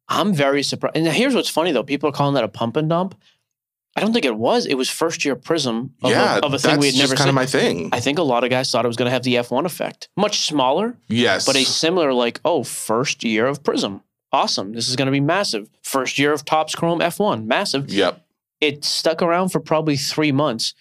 [0.08, 0.96] I'm very surprised.
[0.96, 3.14] And here's what's funny though: people are calling that a pump and dump.
[3.94, 4.64] I don't think it was.
[4.64, 7.20] It was first year Prism of, yeah a, of a thing we had never kind
[7.24, 7.28] seen.
[7.28, 9.22] of my thing I think a lot of guys thought it was going to have
[9.22, 14.00] the F1 effect, much smaller, yes but a similar like, oh, first year of Prism,
[14.32, 14.72] awesome.
[14.72, 15.68] This is going to be massive.
[15.82, 17.90] First year of Topps Chrome F1, massive.
[17.90, 18.24] yep
[18.62, 20.72] It stuck around for probably three months,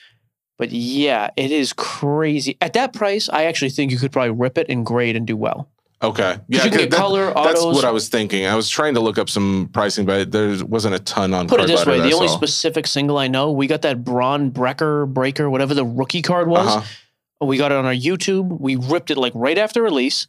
[0.57, 2.57] but yeah, it is crazy.
[2.61, 5.35] At that price, I actually think you could probably rip it and grade and do
[5.37, 5.69] well.
[6.03, 7.75] okay yeah you can get that- color, that's autos.
[7.75, 10.95] what i was thinking i was trying to look up some pricing but there wasn't
[10.95, 13.83] a ton on Put it this way: the only specific single I know, we got
[13.83, 16.67] that Bron Breakker breaker, whatever the rookie card was.
[16.67, 17.45] Uh-huh.
[17.45, 18.59] We got it on our YouTube.
[18.59, 20.27] We ripped it like right after release.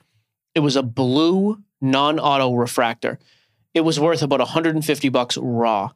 [0.54, 3.18] It was a blue non-auto refractor.
[3.74, 5.90] It was worth about 150 bucks raw.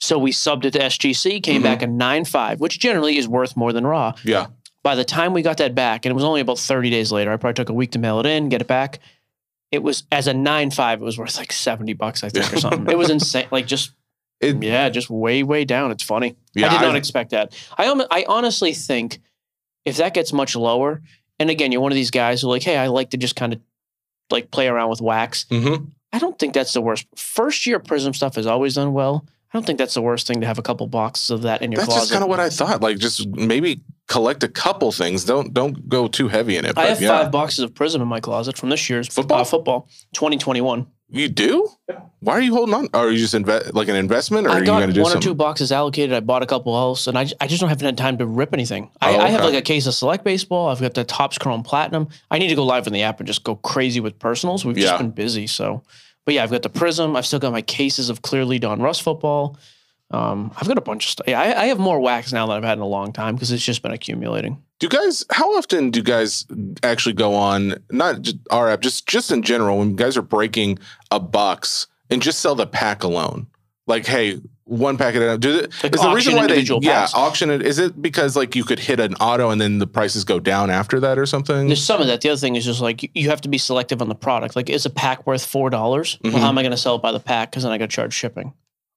[0.00, 1.64] So we subbed it to SGC, came Mhm.
[1.64, 4.14] back a 9.5, which generally is worth more than raw.
[4.24, 4.46] yeah
[4.82, 7.30] By the time we got that back, and it was only about 30 days later,
[7.32, 8.98] I probably took a week to mail it in, get it back.
[9.70, 12.90] It was as a 9.5, it was worth like 70 bucks, I think, or something.
[12.90, 13.46] it was insane.
[13.50, 13.92] Like just
[14.40, 15.90] It- yeah, just way, way down.
[15.90, 16.34] It's funny.
[16.54, 17.52] yeah I did not I- expect that.
[17.76, 19.20] I I honestly think
[19.84, 21.02] if that gets much lower,
[21.38, 23.52] and again, you're one of these guys who like, hey, I like to just kind
[23.52, 23.60] of
[24.30, 25.44] like play around with wax.
[25.50, 25.88] Mhm.
[26.12, 27.06] I don't think that's the worst.
[27.16, 29.26] First year Prism stuff has always done well.
[29.52, 31.72] I don't think that's the worst thing to have a couple boxes of that in
[31.72, 32.00] your That's closet.
[32.00, 32.80] That's just kind of what I thought.
[32.80, 35.24] Like, just maybe collect a couple things.
[35.24, 36.70] Don't don't go too heavy in it.
[36.70, 37.08] I but have yeah.
[37.22, 39.40] five boxes of Prism in my closet from this year's Football?
[39.40, 40.86] uh, football 2021.
[41.12, 41.68] You do?
[42.20, 42.88] Why are you holding on?
[42.94, 44.94] Or are you just invest like an investment, or are I you got going to
[44.94, 46.14] do one or two boxes allocated.
[46.14, 48.52] I bought a couple else, and I, I just don't have had time to rip
[48.54, 48.92] anything.
[49.00, 50.68] I, Oh, I have like a case of Select Baseball.
[50.68, 52.08] I've got the Topps Chrome Platinum.
[52.30, 54.64] I need to go live in the app and just go crazy with personals.
[54.64, 54.84] We've Yeah.
[54.90, 55.48] just been busy.
[55.48, 55.82] So,
[56.30, 57.16] but yeah, I've got the Prism.
[57.16, 59.58] I've still got my cases of clearly Donruss football.
[60.12, 61.26] Um, I've got a bunch of stuff.
[61.26, 63.50] Yeah, I, I have more wax now than I've had in a long time because
[63.50, 64.62] it's just been accumulating.
[64.78, 65.24] Do you guys?
[65.32, 66.46] How often do you guys
[66.84, 67.82] actually go on?
[67.90, 69.78] Not just our app, just just in general.
[69.78, 70.78] When you guys are breaking
[71.10, 73.48] a box and just sell the pack alone,
[73.86, 75.22] like hey, one packet.
[75.22, 77.62] At a, do it, Like is the reason why they individual yeah auction it?
[77.62, 80.70] Is it because like you could hit an auto and then the prices go down
[80.70, 81.66] after that or something?
[81.66, 82.20] There's some of that.
[82.20, 84.54] The other thing is just like you- have to be selective on the product.
[84.56, 86.18] Like, is a pack worth four dollars?
[86.22, 86.38] Well, Mhm.
[86.40, 87.50] how am I going to sell it by the pack?
[87.50, 88.52] Because then I got to charge shipping.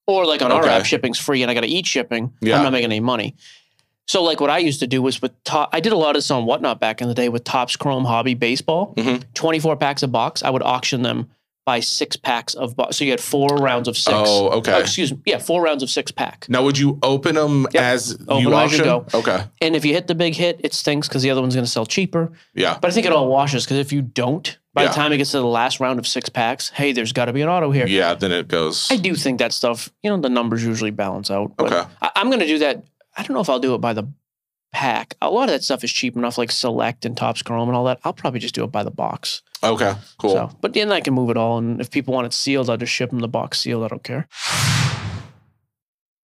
[0.06, 2.32] Or like on our app, shipping's free, and I got to eat shipping.
[2.40, 2.56] Yeah.
[2.58, 3.34] I'm not making any money.
[4.06, 5.70] So like what I used to do was with top.
[5.72, 8.04] I did a lot of this on whatnot back in the day with Topps Chrome
[8.04, 8.92] Hobby Baseball.
[8.96, 9.22] Mhm.
[9.32, 10.42] 24 packs a box.
[10.42, 11.30] I would auction them
[11.64, 12.96] by six packs of box.
[12.96, 14.14] So you had four rounds of six.
[14.14, 14.72] Oh, okay.
[14.74, 15.18] Oh, excuse me.
[15.24, 16.46] Yeah, four rounds of six pack.
[16.48, 17.82] now, would you open them Yep.
[17.82, 18.84] as Open you 'em as you auction?
[18.84, 19.06] go.
[19.18, 21.64] Okay, And if you hit the big hit, it stinks because the other one's going
[21.64, 22.32] to sell cheaper.
[22.54, 24.88] yeah, But I think it all washes because if you don't, by Yeah.
[24.88, 27.32] the time it gets to the last round of six packs, hey, there's got to
[27.32, 27.86] be an auto here.
[27.86, 28.12] yeah.
[28.14, 28.88] Then it goes.
[28.90, 31.56] I do think that stuff, you know, the numbers usually balance out.
[31.56, 31.88] But Okay.
[32.02, 32.84] I, I'm going to do that.
[33.16, 34.04] I don't know if I'll do it by the
[34.74, 35.14] pack.
[35.22, 37.84] A lot of that stuff is cheap enough, like Select and Topps Chrome and all
[37.84, 38.00] that.
[38.04, 39.40] I'll probably just do it by the box.
[39.62, 40.32] Okay, cool.
[40.32, 41.56] So, but then I can move it all.
[41.58, 43.84] And if people want it sealed, I'll just ship them the box sealed.
[43.84, 44.28] I don't care.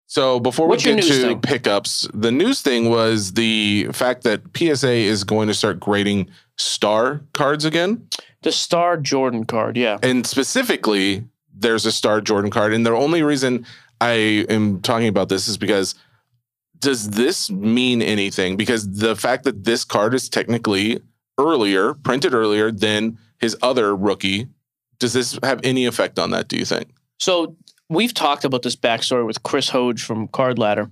[0.06, 1.40] So before What's we get to thing?
[1.40, 7.22] pickups, the news thing was the fact that PSA is going to start grading star
[7.32, 8.08] cards again,
[8.42, 9.98] The Star Jordan card, yeah.
[10.02, 13.66] and specifically, there's a star Jordan card, and the only reason
[14.00, 15.96] I am talking about this is because
[16.78, 18.56] does this mean anything?
[18.56, 21.00] Because the fact that this card is technically
[21.38, 24.48] earlier, printed earlier than his other rookie,
[24.98, 26.48] does this have any effect on that?
[26.48, 26.88] Do you think?
[27.18, 27.56] So
[27.88, 30.90] we've talked about this backstory with Chris Hoge from Card Ladder.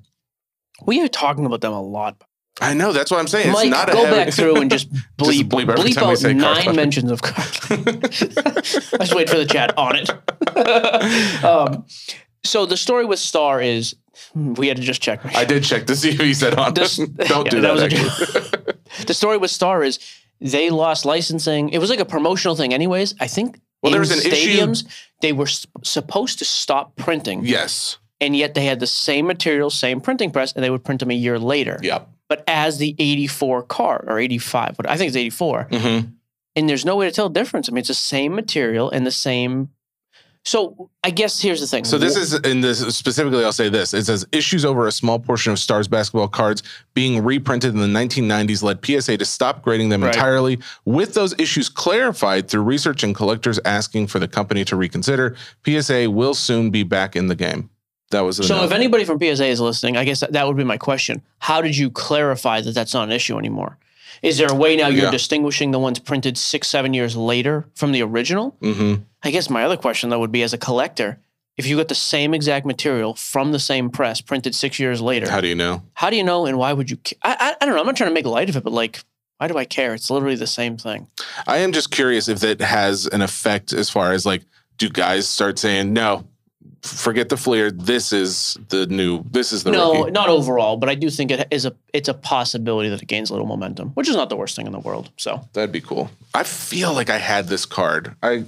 [0.87, 2.23] We are talking about them a lot.
[2.61, 3.49] I know that's what I'm saying.
[3.49, 6.37] It's Mike, not a go back through and just bleep, bleep bleep, we out Card
[6.37, 8.09] nine mentions of Card Ladder.
[8.93, 11.45] I just wait for the chat on it.
[11.45, 11.85] um,
[12.45, 13.97] so the story with Star is
[14.35, 15.25] we had to just check.
[15.37, 16.75] I did check to see if he said on.
[16.75, 16.97] This-
[17.29, 18.77] Don't yeah, do that that.
[19.07, 19.99] the story with Star is
[20.41, 21.71] they lost licensing.
[21.71, 23.15] It was like a promotional thing, anyways.
[23.21, 23.61] I think.
[23.83, 24.85] Well, there in was an issue- stadiums.
[25.21, 27.99] They were s- supposed to stop printing, yes.
[28.21, 31.11] and yet they had the same material, same printing press, and they would print them
[31.11, 31.79] a year later.
[31.83, 32.09] Yep.
[32.29, 35.99] But as the 84 card or 85, but I think it's 84, hmm
[36.57, 37.69] and there's no way to tell the difference.
[37.69, 39.71] I mean, it's the same material and the same.
[40.47, 41.85] So I guess here's the thing.
[41.85, 43.43] So this is in this specifically.
[43.45, 47.25] I'll say this: it says issues over a small portion of Stars basketball cards being
[47.25, 50.15] reprinted in the 1990s led PSA to stop grading them Right.
[50.15, 50.59] entirely.
[50.85, 55.35] With those issues clarified through research and collectors asking for the company to reconsider,
[55.65, 57.71] PSA will soon be back in the game.
[58.11, 58.65] That was So note.
[58.65, 61.23] if anybody from PSA is listening, I guess that, that would be my question.
[61.39, 63.79] How did you clarify that that's not an issue anymore?
[64.23, 65.11] Is there a way now you're Yeah.
[65.11, 68.57] distinguishing the ones printed six, seven years later from the original?
[68.63, 69.03] Mhm.
[69.25, 71.19] I guess my other question though would be as a collector,
[71.57, 75.31] if you got the same exact material from the same press printed six years later,
[75.31, 75.83] How do you know?
[75.95, 76.97] how do you know and why would you?
[76.99, 77.81] ca- I, I I don't know.
[77.81, 79.03] I'm not trying to make light of it, but like,
[79.39, 79.95] why do I care?
[79.95, 81.07] It's literally the same thing.
[81.47, 84.43] I am just curious if that has an effect as far as like,
[84.79, 86.27] do guys start saying no?
[86.83, 87.71] Forget the Fleer.
[87.71, 89.23] This is the new.
[89.31, 90.11] This is the no, rookie.
[90.11, 93.31] not overall, but I do think it is a it's a possibility that it gains
[93.31, 95.11] a little momentum, which is not the worst thing in the world.
[95.17, 96.11] So That'd be cool.
[96.35, 98.15] I feel like I had this card.
[98.23, 98.45] I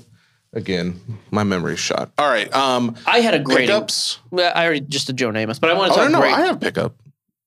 [0.52, 2.10] again, my memory's shot.
[2.18, 2.52] All right.
[2.54, 3.66] Um I had a grading.
[3.68, 4.18] pickups.
[4.30, 6.20] Well, I already just did Joe Namath, but I want Oh to no, talk no,
[6.20, 6.34] grade.
[6.34, 6.94] I have pickup.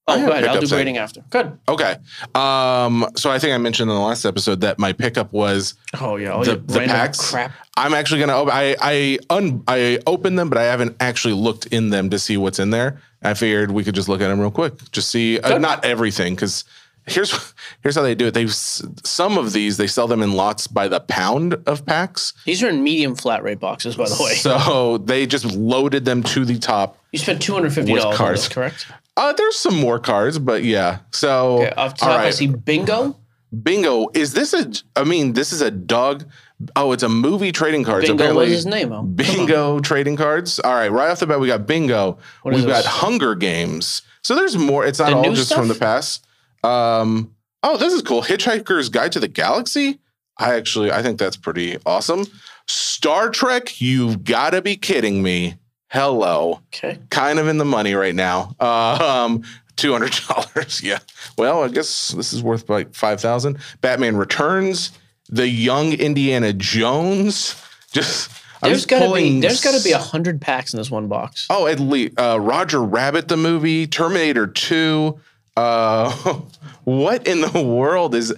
[0.08, 0.44] oh, I go ahead.
[0.46, 1.22] I'll do grading after.
[1.30, 1.58] Good.
[1.68, 1.96] Okay.
[2.36, 6.16] Um, so I think I mentioned in the last episode that my pickup was Oh
[6.18, 7.32] yeah, all The- the packs?
[7.32, 7.52] crap.
[7.78, 11.68] I'm actually gonna open I I un I opened them, but I haven't actually looked
[11.68, 13.02] in them to see what's in there.
[13.22, 14.74] I figured we could just look at them real quick.
[14.92, 16.64] Just see uh, not everything, because
[17.10, 17.54] here's
[17.84, 18.34] here's how they do it.
[18.34, 22.34] They some of these they sell them in lots by the pound of packs.
[22.46, 24.34] These are in medium flat rate boxes, by the way.
[24.36, 26.98] So they just loaded them to the top.
[27.12, 28.48] you spent two hundred fifty dollars cards.
[28.50, 28.88] correct?
[29.18, 31.00] Uh, there's some more cards, but yeah.
[31.12, 33.18] So Okay, off the all I see bingo.
[33.64, 34.08] bingo.
[34.14, 34.72] Is this a?
[34.96, 36.26] I mean, this is a dog.
[36.76, 38.06] Oh, it's a movie trading cards.
[38.08, 38.92] Bingo Apparently, was his name.
[38.92, 39.04] Oh.
[39.04, 40.60] Bingo trading cards.
[40.60, 42.18] All right, right off the bat, we got bingo.
[42.44, 42.84] What We've got?
[42.86, 44.02] Hunger Games.
[44.22, 44.86] So there's more.
[44.86, 46.26] It's not The all just from the past.
[46.64, 48.22] Um, oh, this is cool.
[48.22, 50.00] Hitchhiker's Guide to the Galaxy.
[50.38, 52.26] I actually, I think that's pretty awesome.
[52.68, 53.82] Star Trek.
[53.82, 55.56] You've got to be kidding me.
[55.92, 57.00] Hello Okay.
[57.10, 58.56] kind of in the money right now.
[58.60, 59.42] Um,
[59.76, 60.82] two hundred dollars.
[60.84, 61.00] Yeah.
[61.36, 63.58] Well, I guess this is worth like five thousand.
[63.82, 64.92] Batman Returns,
[65.30, 67.56] the young Indiana Jones.
[67.92, 68.30] Just
[68.62, 71.48] There's gotta be there's gotta be a hundred packs in this one box.
[71.50, 75.20] Oh, at least uh, Roger Rabbit the movie, Terminator 2.
[75.60, 76.12] Uh,
[76.86, 78.34] what in the world is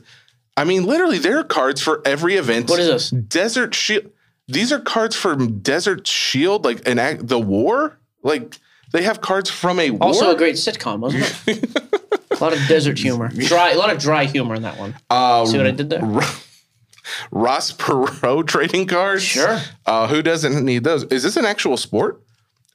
[0.57, 2.69] I mean, literally there are cards for every event.
[2.69, 3.09] What is this?
[3.09, 4.11] Desert Shield.
[4.47, 7.99] These are cards from Desert Shield, like an act, the war.
[8.21, 8.59] Like
[8.91, 10.03] they have cards from a war.
[10.03, 11.75] Also a great sitcom, wasn't it?
[12.31, 14.95] a lot of desert humor, dry, a lot of dry humor in that one.
[15.09, 16.01] Uh, See what I did there?
[17.31, 19.23] Ross Perot trading cards.
[19.23, 19.59] Sure.
[19.85, 21.03] Uh, who doesn't need those?
[21.05, 22.21] Is this an actual sport?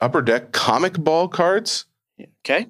[0.01, 1.84] Upper deck comic ball cards.
[2.44, 2.68] Okay,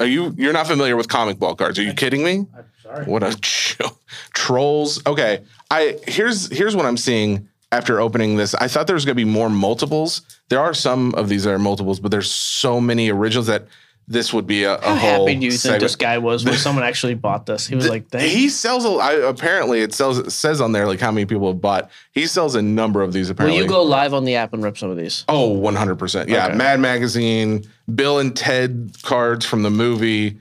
[0.00, 1.78] Are you you're not familiar with comic ball cards?
[1.78, 2.46] Are you kidding me?
[2.56, 3.04] I'm sorry.
[3.04, 4.00] What a joke.
[4.34, 5.04] trolls.
[5.06, 8.54] Okay, I here's here's what I'm seeing after opening this.
[8.54, 10.22] I thought there was going to be more multiples.
[10.48, 13.66] There are some of these that are multiples, but there's so many originals that
[14.08, 15.26] this would be a, a how whole.
[15.26, 17.66] happy do you think this guy was when someone actually bought this?
[17.66, 18.90] He was like, "Thank He sells a.
[18.90, 20.18] I, apparently, it sells.
[20.18, 21.90] It says on there like how many people have bought.
[22.12, 23.28] He sells a number of these.
[23.28, 25.24] Will Apparently, you go live on the app and rip some of these?
[25.28, 26.28] Oh, 100%.
[26.28, 26.46] Yeah.
[26.46, 26.56] Okay.
[26.56, 30.38] Mad Magazine, Bill and Ted cards from the movie.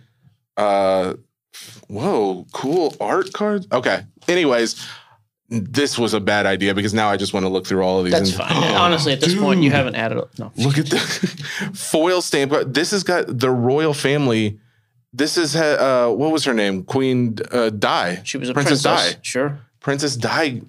[0.58, 1.16] Uh,
[1.88, 3.68] whoa, cool art cards.
[3.72, 4.04] Okay.
[4.28, 4.86] Anyways,
[5.50, 8.06] this was a bad idea because now I just want to look through all of
[8.06, 8.14] these.
[8.14, 8.74] That's and- fine.
[8.76, 10.24] Honestly, at this point, you haven't added.
[10.40, 10.98] No, Look at the
[11.74, 12.54] foil stamp.
[12.68, 14.60] This has got the royal family.
[15.14, 16.84] This is, uh, what was her name?
[16.84, 18.22] Queen uh, Di.
[18.26, 19.14] she was a Princess princess.
[19.16, 19.20] Di.
[19.22, 19.60] Sure.
[19.80, 20.62] Princess Di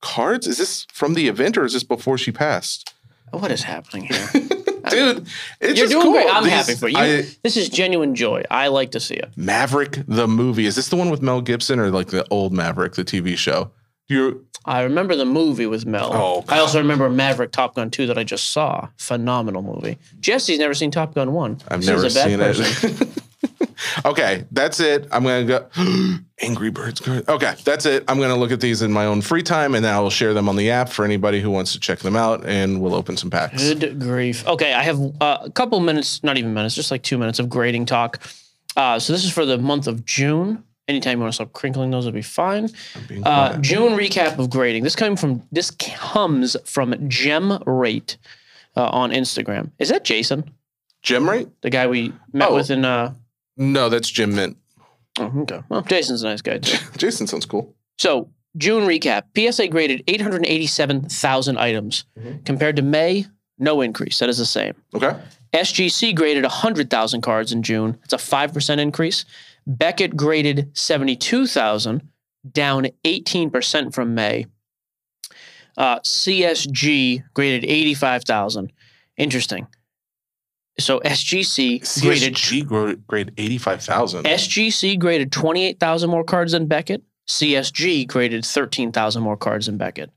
[0.00, 0.46] cards.
[0.46, 2.92] Is this from the event or is this before she passed?
[3.30, 4.28] What is happening here?
[4.90, 5.26] Dude,
[5.60, 6.12] it's You're doing cool.
[6.12, 6.26] great.
[6.28, 6.96] I'm These- happy for you.
[6.98, 8.42] I- this is genuine joy.
[8.50, 9.30] I like to see it.
[9.36, 10.66] Maverick the movie.
[10.66, 13.70] Is this the one with Mel Gibson or like the old Maverick, the TV show?
[14.12, 16.10] You I remember the movie with Mel.
[16.12, 18.88] Oh, I also remember Maverick Top Gun 2 that I just saw.
[18.96, 19.98] Phenomenal movie.
[20.20, 21.62] Jesse's never seen Top Gun 1.
[21.68, 22.96] I've never seen person.
[23.00, 23.08] it.
[24.04, 25.08] okay, that's it.
[25.10, 25.66] I'm gonna go
[26.40, 27.06] Angry Birds.
[27.08, 28.04] Okay, that's it.
[28.06, 30.32] I'm gonna look at these in my own free time and then I will share
[30.32, 33.16] them on the app for anybody who wants to check them out and we'll open
[33.16, 33.62] some packs.
[33.74, 34.46] Good grief.
[34.46, 37.48] Okay, I have uh, a couple minutes, not even minutes, just like two minutes of
[37.48, 38.20] grading talk.
[38.76, 40.62] Uh, so this is for the month of June.
[40.88, 42.68] Anytime you want to stop crinkling those, would be fine.
[43.24, 43.56] Uh.
[43.58, 44.82] June recap of grading.
[44.82, 48.16] This coming from this comes from Gem Rate
[48.76, 49.70] uh, on Instagram.
[49.78, 50.50] Is that Jason,
[51.02, 51.48] Jim, Rate?
[51.62, 52.56] the guy we met Oh.
[52.56, 52.84] with in?
[52.84, 53.14] Uh,
[53.56, 54.56] No, that's Jim Mint.
[55.20, 55.60] oh, okay.
[55.68, 56.78] Well, Jason's a nice guy too.
[56.98, 57.74] Jason sounds cool.
[57.98, 62.04] So June recap: PSA graded 887,000 items
[62.44, 63.26] compared to May.
[63.58, 64.18] No increase.
[64.18, 64.74] That is the same.
[64.94, 65.16] Okay.
[65.52, 67.98] SGC graded 100,000 cards in June.
[68.08, 69.24] That's a 5% increase.
[69.66, 72.08] Beckett graded 72,000,
[72.50, 74.46] down 18% from May.
[75.76, 78.72] Uh, CSG graded 85,000.
[79.16, 79.66] Interesting.
[80.78, 84.24] So SGC graded CSG gra- grade 85,000.
[84.24, 87.02] SGC graded 28,000 more cards than Beckett.
[87.28, 90.10] CSG graded 13,000 more cards than Beckett.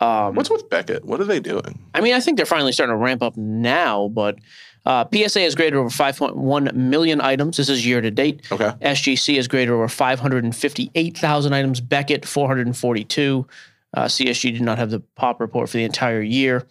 [0.00, 1.04] Um, What's with Beckett?
[1.04, 1.78] What are they doing?
[1.94, 4.36] I mean, I think they're finally starting to ramp up now, but
[4.84, 7.56] uh, PSA has graded over 5.1 million items.
[7.56, 8.42] This is year to date.
[8.52, 8.70] Okay.
[8.82, 11.80] SGC has graded over 558,000 items.
[11.80, 13.46] Beckett, 442.
[13.94, 16.66] Uh, CSG did not have the pop report for the entire year.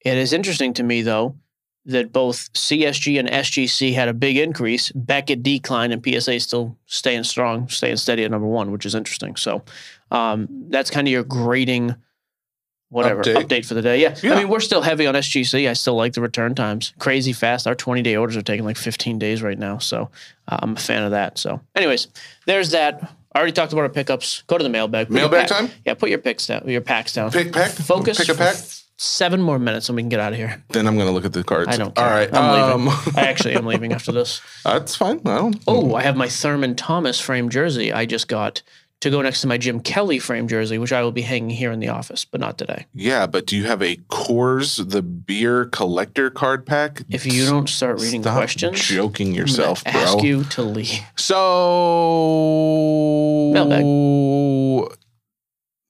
[0.00, 1.34] It is interesting to me, though,
[1.86, 4.90] that both CSG and SGC had a big increase.
[4.92, 8.94] Beckett declined, and PSA is still staying strong, staying steady at number one, which is
[8.94, 9.36] interesting.
[9.36, 9.62] So
[10.10, 11.94] um, that's kind of your grading,
[12.96, 13.44] whatever Update.
[13.44, 14.00] update, for the day.
[14.00, 14.16] Yeah.
[14.22, 14.32] Yeah.
[14.34, 15.68] I mean we're still heavy on SGC.
[15.68, 17.66] I still like the return times, crazy fast.
[17.66, 20.10] Our 20 day orders are taking like 15 days right now, so
[20.48, 21.38] uh, I'm a fan of that.
[21.38, 22.08] So, anyways,
[22.46, 23.12] there's that.
[23.34, 24.42] I already talked about our pickups.
[24.46, 25.08] Go to the mailbag.
[25.08, 25.70] Put Mailbag pack- time?
[25.84, 26.66] Yeah, put your picks down.
[26.66, 27.30] Your packs down.
[27.30, 27.70] Pick pack?
[27.70, 28.16] Focus.
[28.18, 28.56] Pick a pack?
[28.98, 30.64] Seven more minutes, and we can get out of here.
[30.70, 31.68] Then I'm going to look at the cards.
[31.68, 32.02] I don't care.
[32.02, 32.32] All right.
[32.32, 32.88] I'm leaving.
[32.88, 34.40] um, I actually am leaving after this.
[34.64, 35.20] That's fine.
[35.26, 35.62] I don't.
[35.68, 37.92] Oh, I have my Thurman Thomas frame jersey.
[37.92, 38.62] I just got
[39.00, 41.70] to go next to my Jim Kelly frame jersey, which I will be hanging here
[41.70, 42.86] in the office, but not today.
[42.94, 47.02] Yeah, but do you have a Coors the beer collector card pack?
[47.10, 49.92] If you don't start reading Stop questions, joking yourself, bro.
[49.92, 51.00] ask you to leave.
[51.16, 51.36] So
[53.52, 53.84] Mailbag.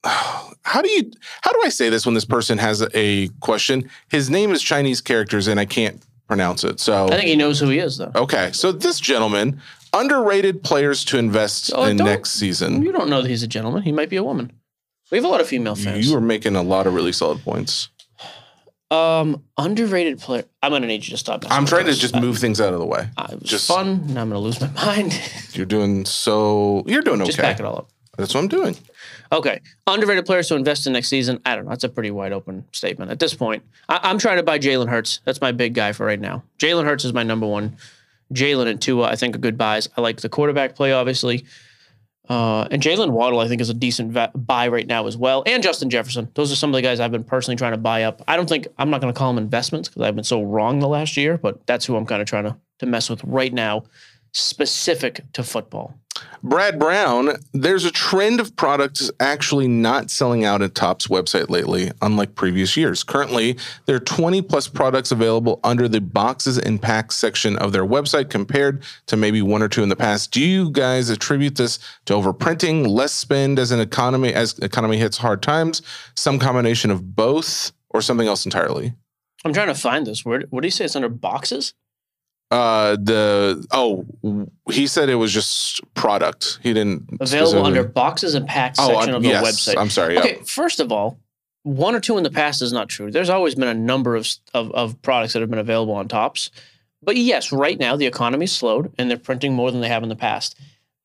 [0.62, 3.88] How do you how do I say this when this person has a question?
[4.08, 6.80] His name is Chinese characters and I can't pronounce it.
[6.80, 8.10] So I think he knows who he is, though.
[8.16, 9.60] okay, so this gentleman
[10.00, 12.82] underrated players to invest Oh, in next season.
[12.82, 13.82] You don't know that he's a gentleman.
[13.82, 14.52] He might be a woman.
[15.10, 16.08] We have a lot of female fans.
[16.08, 17.88] You are making a lot of really solid points.
[18.90, 20.44] um, underrated player.
[20.62, 21.44] I'm gonna need you to stop.
[21.50, 23.08] I'm trying to just move things out of the way.
[23.16, 24.06] I, it was just- fun.
[24.14, 25.20] Now I'm gonna lose my mind.
[25.52, 26.84] You're doing so.
[26.86, 27.26] You're doing okay.
[27.26, 27.90] just pack it all up.
[28.16, 28.76] That's what I'm doing.
[29.32, 31.40] Okay, underrated players to invest in next season.
[31.44, 31.70] I don't know.
[31.70, 33.62] That's a pretty wide open statement at this point.
[33.88, 35.20] I, I'm trying to buy Jalen Hurts.
[35.24, 36.44] That's my big guy for right now.
[36.58, 37.76] Jalen Hurts is my number one.
[38.32, 39.88] Jalen and Tua, I think, are good buys.
[39.96, 41.44] I like the quarterback play, obviously.
[42.28, 45.44] Uh, and Jaylen Waddle, I think, is a decent va- buy right now as well.
[45.46, 46.28] And Justin Jefferson.
[46.34, 48.22] Those are some of the guys I've been personally trying to buy up.
[48.26, 50.80] I don't think I'm not going to call them investments because I've been so wrong
[50.80, 53.52] the last year, but that's who I'm kind of trying to, to mess with right
[53.52, 53.84] now,
[54.36, 55.94] specific to football.
[56.42, 61.90] Brad Brown, there's a trend of products actually not selling out at Top's website lately,
[62.02, 63.02] unlike previous years.
[63.02, 67.84] Currently, there are 20 plus products available under the boxes and packs section of their
[67.84, 70.30] website compared to maybe one or two in the past.
[70.30, 75.18] Do you guys attribute this to overprinting, less spend as an economy as economy hits
[75.18, 75.82] hard times,
[76.14, 78.94] some combination of both, or something else entirely?
[79.44, 80.24] I'm trying to find this.
[80.24, 80.84] Where, what do you say?
[80.84, 81.74] It's under boxes?
[82.50, 84.06] Uh, the oh,
[84.70, 86.60] he said it was just product.
[86.62, 89.80] He didn't Available under boxes and packs Oh, section I- of the yes, website.
[89.80, 90.14] I'm sorry.
[90.14, 90.20] Yeah.
[90.20, 91.18] Okay, first of all,
[91.64, 93.10] one or two in the past is not true.
[93.10, 96.50] There's always been a number of, of, of products that have been available on Topps.
[97.02, 100.08] But yes, right now the economy's slowed and they're printing more than they have in
[100.08, 100.56] the past.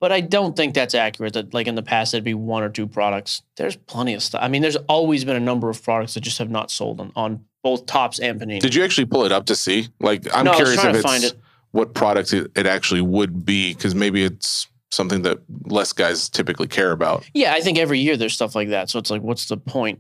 [0.02, 2.70] But I don't think that's accurate that like in the past there'd be one or
[2.70, 3.44] two products.
[3.56, 4.42] There's plenty of stuff.
[4.44, 7.12] I mean, there's always been a number of products that just have not sold on,
[7.16, 8.60] on both Topps and Panini.
[8.60, 9.88] Did you actually pull it up to see?
[10.00, 11.34] Like, I'm No, curious if it's find it.
[11.72, 15.38] what product it, it actually would be, because maybe it's something that
[15.68, 17.24] less guys typically care about.
[17.36, 18.90] yeah, I think every year there's stuff like that.
[18.90, 20.00] So it's like, what's the point?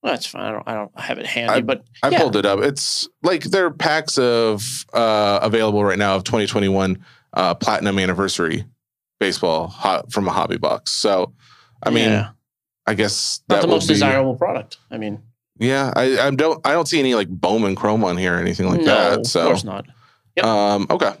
[0.00, 0.42] Well, that's fine.
[0.44, 2.20] I don't, I don't have it handy, I- but I Yeah.
[2.20, 2.60] pulled it up.
[2.60, 7.04] It's like there are packs of uh, available right now of 2021
[7.34, 8.64] uh, platinum anniversary
[9.20, 10.90] baseball hot, from a hobby box.
[10.92, 11.32] So,
[11.82, 12.30] I mean, Yeah.
[12.86, 14.78] I guess not the most be, desirable product.
[14.90, 15.20] I mean,
[15.58, 18.66] Yeah, I, I don't I don't see any like Bowman Chrome on here or anything
[18.68, 19.18] like no, that.
[19.20, 19.86] of So course not.
[20.36, 20.46] Yep.
[20.46, 21.12] Um, okay.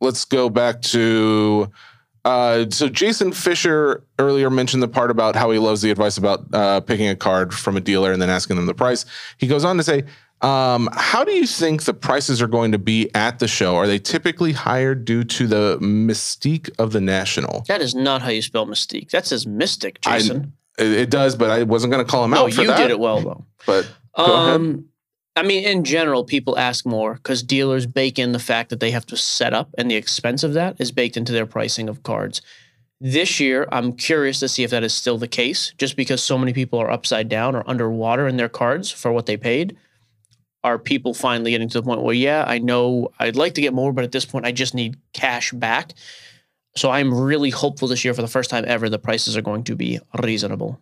[0.00, 1.70] Let's go back to
[2.24, 6.44] uh, so Jason Fisher earlier mentioned the part about how he loves the advice about
[6.54, 9.06] uh, picking a card from a dealer and then asking them the price.
[9.38, 10.04] He goes on to say,
[10.42, 13.76] um, how do you think the prices are going to be at the show?
[13.76, 17.64] Are they typically higher due to the mystique of the national?
[17.68, 19.10] That is not how you spell mystique.
[19.10, 20.52] That says mystic, I- Jason.
[20.78, 22.78] It, it does, but I wasn't going to call him no, out for you that.
[22.78, 23.44] did it well though.
[23.66, 24.54] But Go ahead.
[24.54, 24.84] Um,
[25.36, 28.90] I mean, in general, people ask more because dealers bake in the fact that they
[28.90, 32.02] have to set up, and the expense of that is baked into their pricing of
[32.02, 32.42] cards.
[33.00, 36.36] This year, I'm curious to see if that is still the case, just because so
[36.36, 39.76] many people are upside down or underwater in their cards for what they paid.
[40.62, 43.72] Are people finally getting to the point where, yeah, I know I'd like to get
[43.72, 45.94] more, but at this point, I just need cash back.
[46.76, 49.64] So I'm really hopeful this year, for the first time ever, the prices are going
[49.64, 50.78] to be reasonable.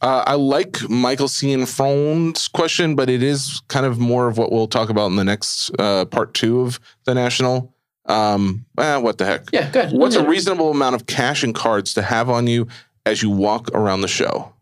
[0.00, 1.52] Uh, I like Michael C.
[1.52, 5.16] and Cianfrone's question, but it is kind of more of what we'll talk about in
[5.16, 7.74] the next uh, part two of the national.
[8.06, 9.48] Um, eh, what the heck?
[9.52, 9.92] Yeah, good.
[9.92, 12.68] What's a reasonable amount of cash and cards to have on you
[13.04, 14.52] as you walk around the show?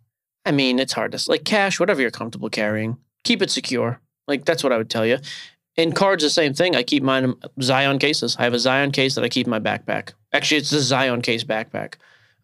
[0.45, 2.97] I mean, it's hard to like cash, whatever you're comfortable carrying.
[3.25, 4.01] Keep it secure.
[4.27, 5.19] Like that's what I would tell you.
[5.77, 6.75] In cards, the same thing.
[6.75, 8.37] I keep mine in Zion cases.
[8.39, 10.13] I have a Zion case that I keep in my backpack.
[10.33, 11.95] Actually, it's the Zion case backpack.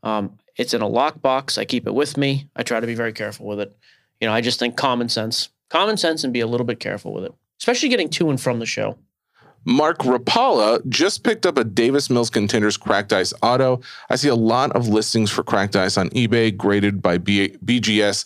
[0.02, 1.56] Um, it's in a lockbox.
[1.56, 2.48] I keep it with me.
[2.56, 3.74] I try to be very careful with it.
[4.20, 7.12] You know, I just think common sense, common sense, and be a little bit careful
[7.12, 8.98] with it, especially getting to and from the show.
[9.64, 13.80] Mark Rapala just picked up a Davis Mills Contenders Cracked Ice Auto.
[14.10, 18.24] I see a lot of listings for Cracked Ice on eBay graded by B- BGS.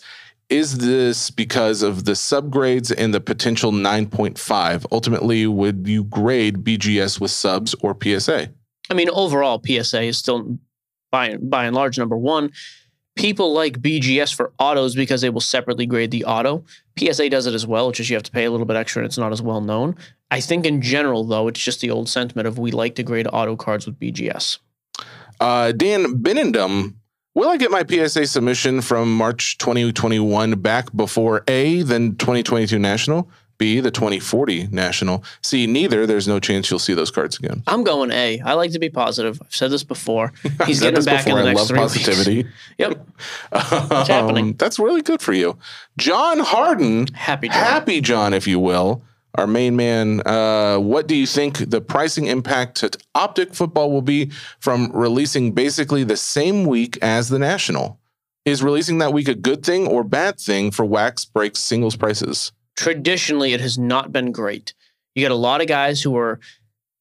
[0.49, 4.85] Is this because of the subgrades and the potential 9.5?
[4.91, 8.49] Ultimately, would you grade BGS with subs or PSA?
[8.89, 10.57] I mean, overall, PSA is still
[11.11, 12.51] by by and large number one.
[13.15, 16.63] People like BGS for autos because they will separately grade the auto.
[16.97, 19.01] PSA does it as well, it's just you have to pay a little bit extra
[19.01, 19.95] and it's not as well known.
[20.29, 23.27] I think in general, though, it's just the old sentiment of we like to grade
[23.33, 24.59] auto cards with BGS.
[25.39, 26.95] Uh, Dan Benendum,
[27.37, 33.29] will I get my PSA submission from March 2021 back before A, then 2022 National,
[33.59, 36.07] B, the 2040 National, C, neither?
[36.07, 37.61] There's no chance you'll see those cards again.
[37.67, 38.39] I'm going A.
[38.39, 39.39] I like to be positive.
[39.45, 40.33] I've said this before.
[40.65, 41.43] He's getting back in before.
[41.43, 41.93] the I next love three weeks.
[41.93, 42.49] positivity.
[42.79, 43.07] Yep.
[43.51, 44.45] It's happening.
[44.45, 45.57] Um, that's really good for you.
[45.97, 47.57] John Harden, Happy John.
[47.57, 49.03] Happy John, if you will,
[49.37, 50.21] our main man.
[50.25, 55.51] Uh, what do you think the pricing impact to Optic football will be from releasing
[55.51, 57.99] basically the same week as the National?
[58.45, 62.51] Is releasing that week a good thing or bad thing for Wax Breaks singles prices?
[62.77, 64.73] traditionally it has not been great.
[65.15, 66.39] You get a lot of guys who are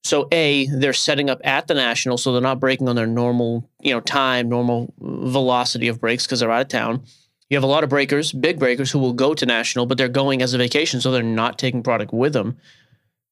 [0.03, 3.69] so a they're setting up at the national, so they're not breaking on their normal
[3.81, 7.05] you know time, normal velocity of breaks because they're out of town.
[7.49, 10.09] You have a lot of breakers, big breakers, who will go to national, but they're
[10.09, 12.57] going as a vacation, so they're not taking product with them.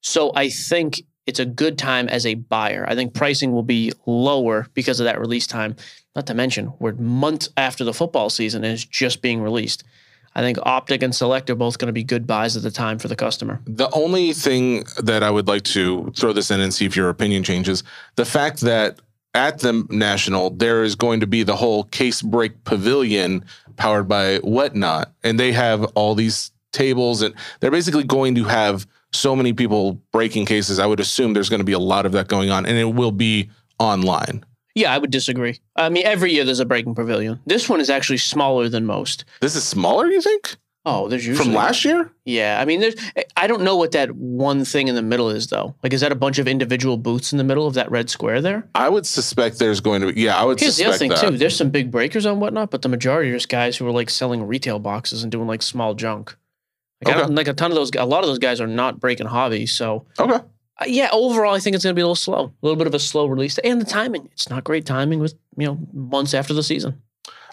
[0.02, 2.84] So I think it's a good time as a buyer.
[2.86, 5.74] I think pricing will be lower because of that release time.
[6.14, 9.82] Not to mention, we're months after the football season it's just being released.
[10.36, 12.98] I think Optic and Select are both going to be good buys at the time
[12.98, 13.60] for the customer.
[13.66, 17.08] The only thing that I would like to throw this in and see if your
[17.08, 17.84] opinion changes
[18.16, 18.98] the fact that
[19.34, 23.44] at the national, there is going to be the whole case break pavilion
[23.76, 28.86] powered by whatnot, and they have all these tables, and they're basically going to have
[29.12, 30.78] so many people breaking cases.
[30.78, 32.94] I would assume there's going to be a lot of that going on, and it
[32.94, 34.44] will be online.
[34.74, 35.60] Yeah, I would disagree.
[35.76, 37.38] I mean, every year there's a breaking pavilion.
[37.46, 39.24] This one is actually smaller than most.
[39.40, 40.56] This is smaller, you think,
[40.86, 42.10] Oh, there's usually from last year?
[42.26, 42.94] Yeah, I mean, there's.
[43.38, 45.74] I don't know what that one thing in the middle is though.
[45.82, 48.42] Like, is that a bunch of individual booths in the middle of that red square
[48.42, 48.68] there?
[48.74, 50.20] I would suspect there's going to be.
[50.20, 51.20] Yeah, I would Here's the other thing that.
[51.20, 51.38] too.
[51.38, 54.10] There's some big breakers on whatnot, but the majority are just guys who are like
[54.10, 56.36] selling retail boxes and doing like small junk.
[57.02, 57.26] Like, I Okay.
[57.28, 57.90] don't, like a ton of those.
[57.96, 59.72] A lot of those guys are not breaking hobbies.
[59.72, 60.34] So Okay.
[60.34, 60.40] uh,
[60.86, 62.94] yeah, overall, I think it's going to be a little slow, a little bit of
[62.94, 64.28] a slow release, and the timing.
[64.32, 67.00] It's not great timing with you know months after the season.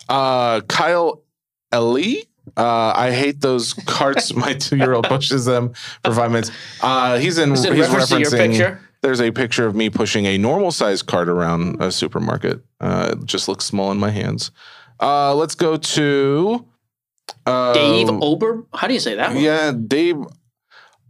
[0.10, 1.24] Uh, Kyle
[1.72, 2.26] Ellie.
[2.58, 4.34] Uh, I hate those carts.
[4.36, 5.74] My two-year-old pushes them
[6.04, 6.52] for five minutes.
[6.82, 7.52] Uh, he's in.
[7.52, 8.50] Is it he's reference to your referencing.
[8.50, 8.82] picture?
[9.02, 12.62] There's a picture of me pushing a normal-sized cart around a supermarket.
[12.80, 14.52] Uh, it just looks small in my hands.
[15.00, 16.68] Uh, let's go to
[17.48, 18.64] uh, Dave Ober.
[18.74, 19.34] How do you say that?
[19.34, 19.44] One?
[19.44, 20.18] Yeah, Dave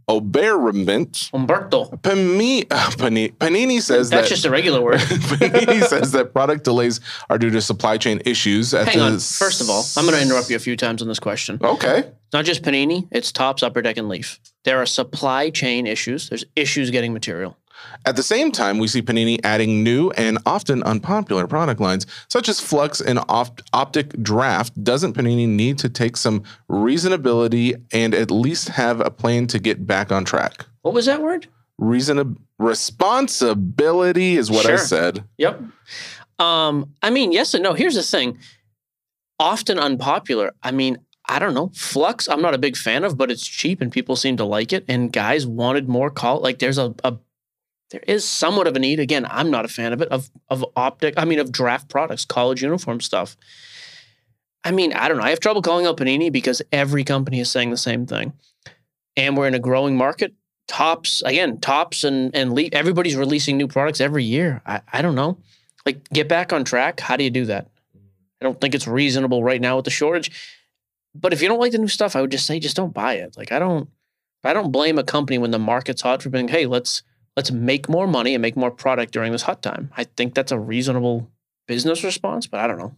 [0.08, 1.30] Oberiment.
[1.32, 1.84] Umberto.
[2.02, 4.94] Panini, uh, Panini, Panini says That's that just a regular word.
[5.00, 7.00] Panini says that product delays
[7.30, 8.74] are due to supply chain issues.
[8.74, 9.12] At Hang on.
[9.18, 11.58] First of all, I'm going to interrupt you a few times on this question.
[11.62, 12.10] Okay.
[12.32, 14.40] Not just Panini, it's Topps, Upper Deck, and Leaf.
[14.64, 16.28] There are supply chain issues.
[16.28, 17.56] There's issues getting material.
[18.04, 22.48] At the same time, we see Panini adding new and often unpopular product lines, such
[22.48, 24.82] as Flux and Opt- Optic Draft.
[24.82, 29.86] Doesn't Panini need to take some reasonability and at least have a plan to get
[29.86, 30.66] back on track?
[30.82, 31.46] What was that word?
[31.78, 35.24] Reason responsibility is what I said.
[35.38, 35.62] Yep.
[36.38, 37.74] Um, I mean, yes and no.
[37.74, 38.38] Here's the thing.
[39.38, 40.52] Often unpopular.
[40.62, 41.70] I mean, I don't know.
[41.74, 44.72] Flux, I'm not a big fan of, but it's cheap and people seem to like
[44.72, 44.84] it.
[44.88, 46.40] And guys wanted more call.
[46.40, 47.16] Like there's a, a
[47.92, 49.00] there is somewhat of a need.
[49.00, 52.24] Again, I'm not a fan of it, of of optic, I mean of draft products,
[52.24, 53.36] college uniform stuff.
[54.64, 55.24] I mean, I don't know.
[55.24, 58.32] I have trouble calling out Panini because every company is saying the same thing.
[59.16, 60.34] And we're in a growing market.
[60.68, 64.62] Topps, again, Topps and and leaf, everybody's releasing new products every year.
[64.66, 65.38] I, I don't know
[65.86, 67.68] like get back on track how do you do that
[68.40, 70.30] i don't think it's reasonable right now with the shortage
[71.14, 73.14] but if you don't like the new stuff i would just say just don't buy
[73.14, 73.88] it like i don't
[74.44, 77.02] i don't blame a company when the market's hot for being hey let's
[77.36, 80.52] let's make more money and make more product during this hot time i think that's
[80.52, 81.30] a reasonable
[81.66, 82.94] business response but i don't know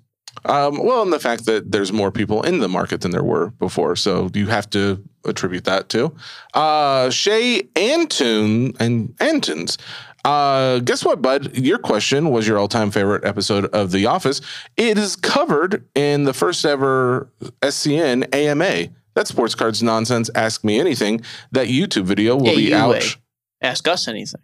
[0.47, 3.51] Um, well, and the fact that there's more people in the market than there were
[3.61, 6.12] before, so you have to attribute that to.
[6.55, 9.78] Uh, Shay Antun and Antons.
[10.24, 11.57] Uh, guess what, bud?
[11.57, 14.41] Your question was your all-time favorite episode of The Office.
[14.76, 17.28] It is covered in the first ever
[17.62, 18.89] SCN AMA.
[19.14, 20.30] That sports cards nonsense.
[20.35, 21.20] Ask me anything.
[21.53, 22.74] That YouTube video will be AUA.
[22.74, 23.16] out.
[23.64, 24.40] Ask us anything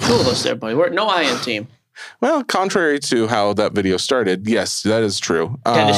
[0.00, 1.66] two of us there buddy we're no i am team
[2.20, 5.60] Well, contrary to how that video started, yes, that is true.
[5.64, 5.96] That is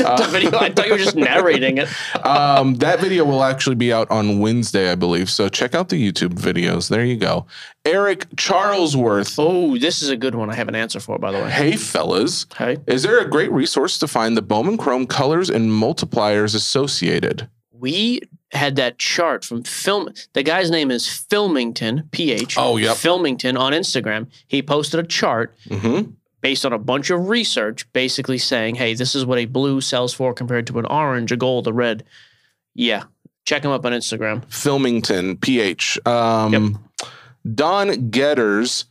[0.00, 1.88] Um, the video i thought you were just narrating it
[2.24, 5.28] um, that video will actually be out on Wednesday, I believe.
[5.28, 6.88] So check out the YouTube videos.
[6.88, 7.44] There you go.
[7.84, 9.34] Eric Charlesworth.
[9.38, 11.76] oh this is a good one i have an answer for by the way Hey,
[11.76, 12.46] fellas.
[12.56, 17.50] hey Is there a great resource to find the Bowman Chrome colors and multipliers associated?
[17.70, 18.20] we
[18.54, 20.08] had that chart from film.
[20.32, 22.56] The guy's name is Filmington, PH.
[22.58, 22.90] Oh, yeah.
[22.92, 24.28] Filmington on Instagram.
[24.46, 26.10] He posted a chart Mm-hmm.
[26.40, 30.12] based on a bunch of research, basically saying, hey, this is what a blue sells
[30.14, 32.04] for compared to an orange, a gold, a red.
[32.74, 33.04] Yeah.
[33.44, 34.44] Check him up on Instagram.
[34.46, 35.98] Filmington, PH.
[36.06, 36.78] Um,
[37.54, 38.86] Don Getters.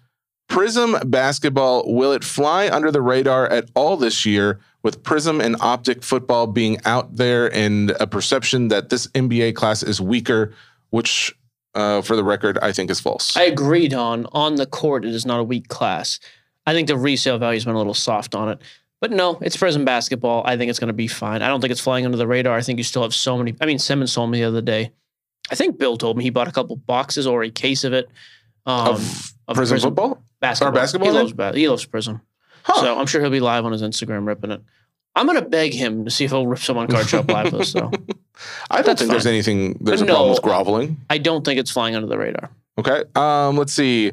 [0.50, 5.56] Prism basketball, will it fly under the radar at all this year with Prism and
[5.62, 10.54] Optic football being out there and a perception that this NBA class is weaker,
[10.90, 11.34] which,
[11.74, 13.36] uh, for the record, I think is false.
[13.36, 16.20] I agreed on on the court, it is not a weak class.
[16.66, 18.60] I think the resale value's been a little soft on it.
[19.02, 20.44] But no, it's Prism basketball.
[20.46, 21.42] I think it's going to be fine.
[21.42, 22.56] I don't think it's flying under the radar.
[22.56, 23.54] I think you still have so many.
[23.60, 24.94] I mean, Simmons told me the other day.
[25.52, 28.10] I think Bill told me he bought a couple boxes or a case of it.
[28.66, 28.96] Um,
[29.46, 30.24] of, Prism, football?
[30.40, 30.72] basketball.
[30.72, 32.22] basketball He loves, ba- he loves Prism.
[32.64, 32.82] Huh.
[32.82, 34.62] So I'm sure he'll be live on his Instagram ripping it.
[35.16, 37.52] I'm going to beg him to see if he'll rip some on Card Shop Live
[37.52, 37.92] with us, though.
[38.72, 39.34] I don't that's think there's fine.
[39.34, 40.14] anything, there's a No.
[40.14, 40.98] problem with groveling.
[41.10, 42.50] I don't think it's flying under the radar.
[42.80, 43.04] Okay.
[43.16, 44.12] Um, let's see.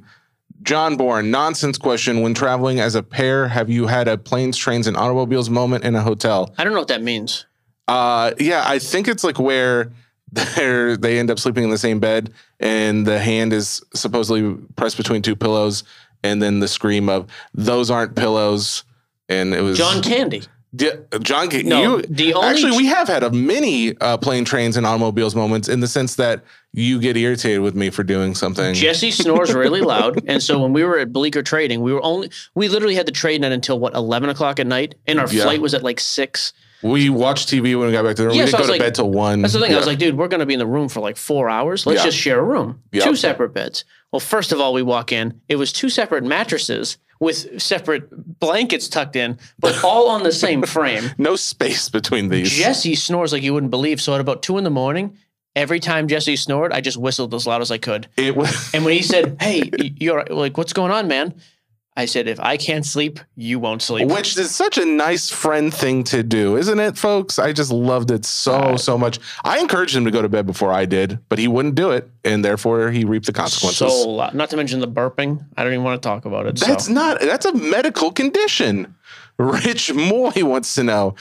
[0.63, 2.21] John Bourne, nonsense question.
[2.21, 5.95] When traveling as a pair, have you had a planes, trains, and automobiles moment in
[5.95, 6.55] a hotel?
[6.59, 7.47] I don't know what that means.
[7.89, 9.91] Uh, yeah, I think it's like where
[10.33, 14.99] they're they end up sleeping in the same bed, and the hand is supposedly pressed
[14.99, 15.83] between two pillows,
[16.23, 18.85] and then the scream of "those aren't pillows,"
[19.29, 20.43] and it was John Candy.
[20.73, 20.91] Yeah,
[21.21, 21.51] John.
[21.51, 24.87] Ca- No, you the only actually we have had a many uh, plane, trains, and
[24.87, 28.73] automobiles moments in the sense that you get irritated with me for doing something.
[28.75, 32.31] Jesse snores really loud, and so when we were at Bleecker trading, we were only
[32.55, 35.43] we literally had the trade net until what eleven o'clock at night, and our Yeah.
[35.43, 36.53] flight was at like six.
[36.83, 38.37] we watched TV when we got back to the room.
[38.37, 39.43] Yeah, we didn't I go to like- bed till one.
[39.43, 39.73] That's the thing.
[39.75, 41.85] I was like, dude, we're going to be in the room for like four hours.
[41.85, 42.05] Let's Yeah.
[42.07, 43.85] just share a room, two separate beds.
[44.13, 45.41] Well, first of all, we walk in.
[45.49, 48.09] It was two separate mattresses with separate
[48.41, 51.11] blankets tucked in, but all on the same frame.
[51.19, 52.51] no space between these.
[52.51, 54.01] Jesse snores like you wouldn't believe.
[54.01, 55.17] So at about two in the morning,
[55.55, 58.09] every time Jesse snored, I just whistled as loud as I could.
[58.17, 58.71] It was.
[58.75, 61.35] And when he said, "Hey, you're like, what's going on, man?"
[62.01, 65.73] I said, "If I can't sleep, you won't sleep." Which is such a nice friend
[65.73, 67.39] thing to do, isn't it, folks?
[67.39, 69.19] I just loved it so, uh, so much.
[69.45, 72.09] I encouraged him to go to bed before I did, but he wouldn't do it.
[72.25, 73.79] And therefore, he reaped the consequences.
[73.79, 74.35] so loud.
[74.35, 75.45] Not to mention the burping.
[75.57, 76.57] I don't even want to talk about it.
[76.57, 76.93] That's so.
[76.93, 78.95] not, that's a medical condition.
[79.39, 81.15] Rich Moy wants to know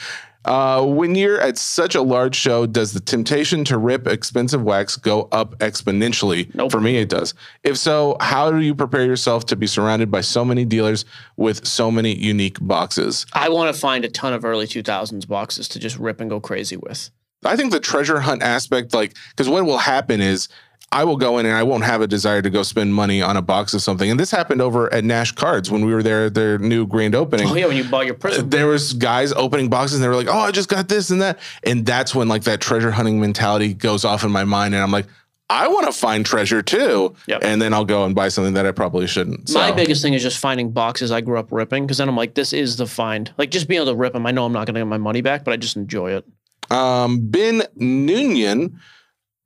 [0.44, 4.96] uh, when you're at such a large show, does the temptation to rip expensive wax
[4.96, 6.54] go up exponentially?
[6.54, 6.70] Nope.
[6.70, 7.34] For me, it does.
[7.62, 11.04] If so, how do you prepare yourself to be surrounded by so many dealers
[11.36, 13.26] with so many unique boxes?
[13.34, 16.40] I want to find a ton of early 2000s boxes to just rip and go
[16.40, 17.10] crazy with.
[17.44, 20.48] I think the treasure hunt aspect, like, because what will happen is
[20.92, 23.36] I will go in and I won't have a desire to go spend money on
[23.36, 24.10] a box of something.
[24.10, 27.14] And this happened over at Nash Cards when we were there at their new grand
[27.14, 27.48] opening.
[27.48, 28.50] Oh yeah, when you bought your prism.
[28.50, 31.22] There was guys opening boxes and they were like, "Oh, I just got this and
[31.22, 34.82] that," and that's when like that treasure hunting mentality goes off in my mind, and
[34.82, 35.06] I'm like,
[35.48, 37.44] "I want to find treasure too," Yep.
[37.44, 39.54] and then I'll go and buy something that I probably shouldn't.
[39.54, 42.34] My biggest thing is just finding boxes I grew up ripping because then I'm like,
[42.34, 43.32] this is the find.
[43.38, 44.26] Like just being able to rip them.
[44.26, 46.24] I know I'm not going to get my money back, but I just enjoy it.
[46.72, 48.74] Um, Ben Noonian,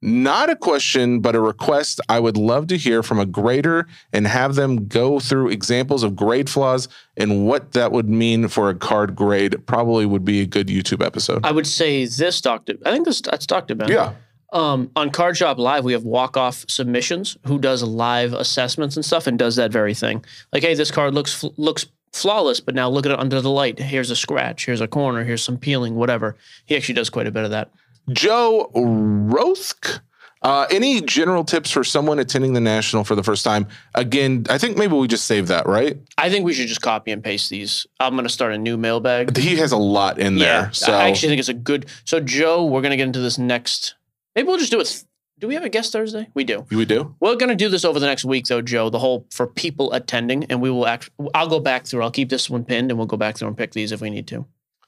[0.05, 1.99] not a question, but a request.
[2.07, 6.15] I would love to hear from a grader and have them go through examples of
[6.15, 6.87] grade flaws
[7.17, 9.65] and what that would mean for a card grade.
[9.65, 11.45] Probably would be a good YouTube episode.
[11.45, 12.75] I would say this, Doctor.
[12.85, 13.89] I think this that's Doctor Ben.
[13.89, 14.13] yeah.
[14.53, 19.03] Um, on Card Shop Live, we have walk off submissions who does live assessments and
[19.03, 20.23] stuff and does that very thing.
[20.53, 23.79] Like, hey, this card looks looks flawless, but now look at it under the light.
[23.79, 24.65] Here's a scratch.
[24.65, 25.25] Here's a corner.
[25.25, 25.95] Here's some peeling.
[25.95, 26.37] Whatever.
[26.65, 27.71] He actually does quite a bit of that.
[28.11, 30.01] Joe Rothk.
[30.41, 33.67] Uh, any general tips for someone attending the national for the first time?
[33.95, 35.97] Again, I think maybe we just save that, right?
[36.19, 37.87] I think we should just copy and paste these.
[37.99, 39.35] I'm going to start a new mailbag.
[39.35, 40.71] He has a lot in there.
[40.71, 41.87] So I actually think it's a good.
[42.03, 43.95] So Joe, we're gonna get into this next.
[44.35, 45.03] Maybe we'll just do it.
[45.39, 46.29] Do we have a guest Thursday?
[46.35, 46.65] We do.
[46.69, 47.15] we do.
[47.19, 48.91] We're gonna do this over the next week, though, Joe.
[48.91, 51.09] The whole for people attending, and we will act.
[51.33, 52.03] I'll go back through.
[52.03, 54.11] I'll keep this one pinned, and we'll go back through and pick these if we
[54.11, 54.45] need to.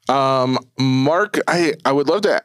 [0.07, 2.43] Um, Mark, I, I would love to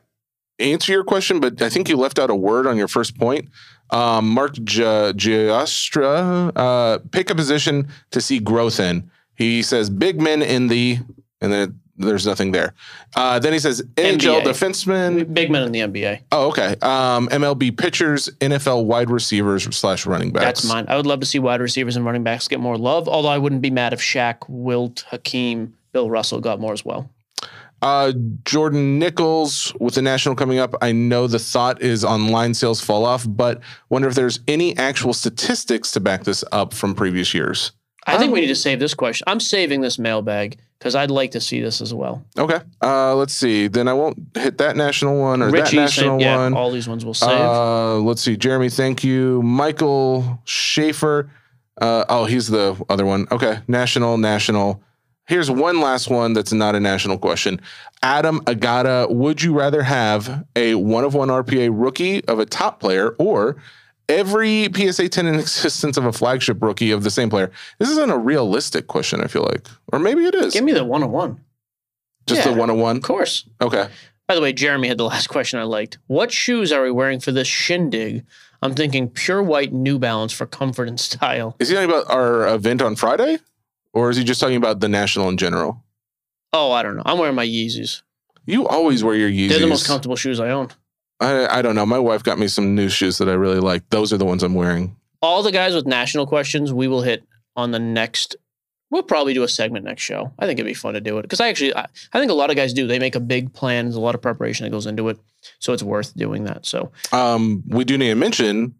[0.62, 3.48] answer your question, but I think you left out a word on your first point.
[3.90, 9.10] Um, Mark Gi- Giostra, uh, pick a position to see growth in.
[9.34, 10.98] He says big men in the,
[11.40, 12.74] and then there's nothing there.
[13.14, 14.44] Uh, then he says NHL NBA.
[14.44, 15.34] defenseman.
[15.34, 16.20] Big men in the NBA.
[16.32, 16.74] Oh, okay.
[16.80, 20.44] Um, MLB pitchers, NFL wide receivers slash running backs.
[20.44, 20.86] That's mine.
[20.88, 23.08] I would love to see wide receivers and running backs get more love.
[23.08, 27.10] Although I wouldn't be mad if Shaq, Wilt, Hakeem, Bill Russell got more as well.
[27.82, 28.12] Uh,
[28.44, 30.74] Jordan Nichols with the national coming up.
[30.80, 35.12] I know the thought is online sales fall off, but wonder if there's any actual
[35.12, 37.72] statistics to back this up from previous years.
[38.06, 39.24] I think we need to save this question.
[39.26, 42.24] I'm saving this mailbag because I'd like to see this as well.
[42.36, 42.58] Okay.
[42.82, 43.68] Uh, let's see.
[43.68, 46.54] Then I won't hit that national one or that national same, yeah, one.
[46.54, 47.30] all these ones we'll save.
[47.30, 48.36] Uh, let's see.
[48.36, 49.42] Jeremy, thank you.
[49.42, 51.30] Michael Schaefer.
[51.80, 53.26] Uh, oh, he's the other one.
[53.30, 53.60] Okay.
[53.68, 54.82] National, national.
[55.26, 57.60] Here's one last one that's not a national question.
[58.02, 62.80] Adam Agata, would you rather have a one of one RPA rookie of a top
[62.80, 63.56] player or
[64.08, 67.52] every PSA 10 in existence of a flagship rookie of the same player?
[67.78, 69.68] This isn't a realistic question, I feel like.
[69.92, 70.54] Or maybe it is.
[70.54, 71.40] Give me the one on one.
[72.26, 72.52] Just yeah.
[72.52, 72.96] the one on one.
[72.96, 73.44] Of course.
[73.60, 73.88] Okay.
[74.26, 75.98] By the way, Jeremy had the last question I liked.
[76.08, 78.24] What shoes are we wearing for this shindig?
[78.60, 81.56] I'm thinking pure white New Balance for comfort and style.
[81.58, 83.38] Is he talking about our event on Friday?
[83.92, 85.84] Or is he just talking about the national in general?
[86.52, 87.02] Oh, I don't know.
[87.04, 88.02] I'm wearing my Yeezys.
[88.46, 89.48] You always wear your Yeezys.
[89.50, 90.68] They're the most comfortable shoes I own.
[91.20, 91.86] I, I don't know.
[91.86, 93.88] My wife got me some new shoes that I really like.
[93.90, 94.96] Those are the ones I'm wearing.
[95.20, 97.24] All the guys with national questions, we will hit
[97.54, 98.34] on the next.
[98.90, 100.32] We'll probably do a segment next show.
[100.38, 102.34] I think it'd be fun to do it because I actually, I, I think a
[102.34, 102.86] lot of guys do.
[102.86, 103.84] They make a big plan.
[103.86, 105.18] There's a lot of preparation that goes into it,
[105.60, 106.66] so it's worth doing that.
[106.66, 108.74] So Um, we do need to mention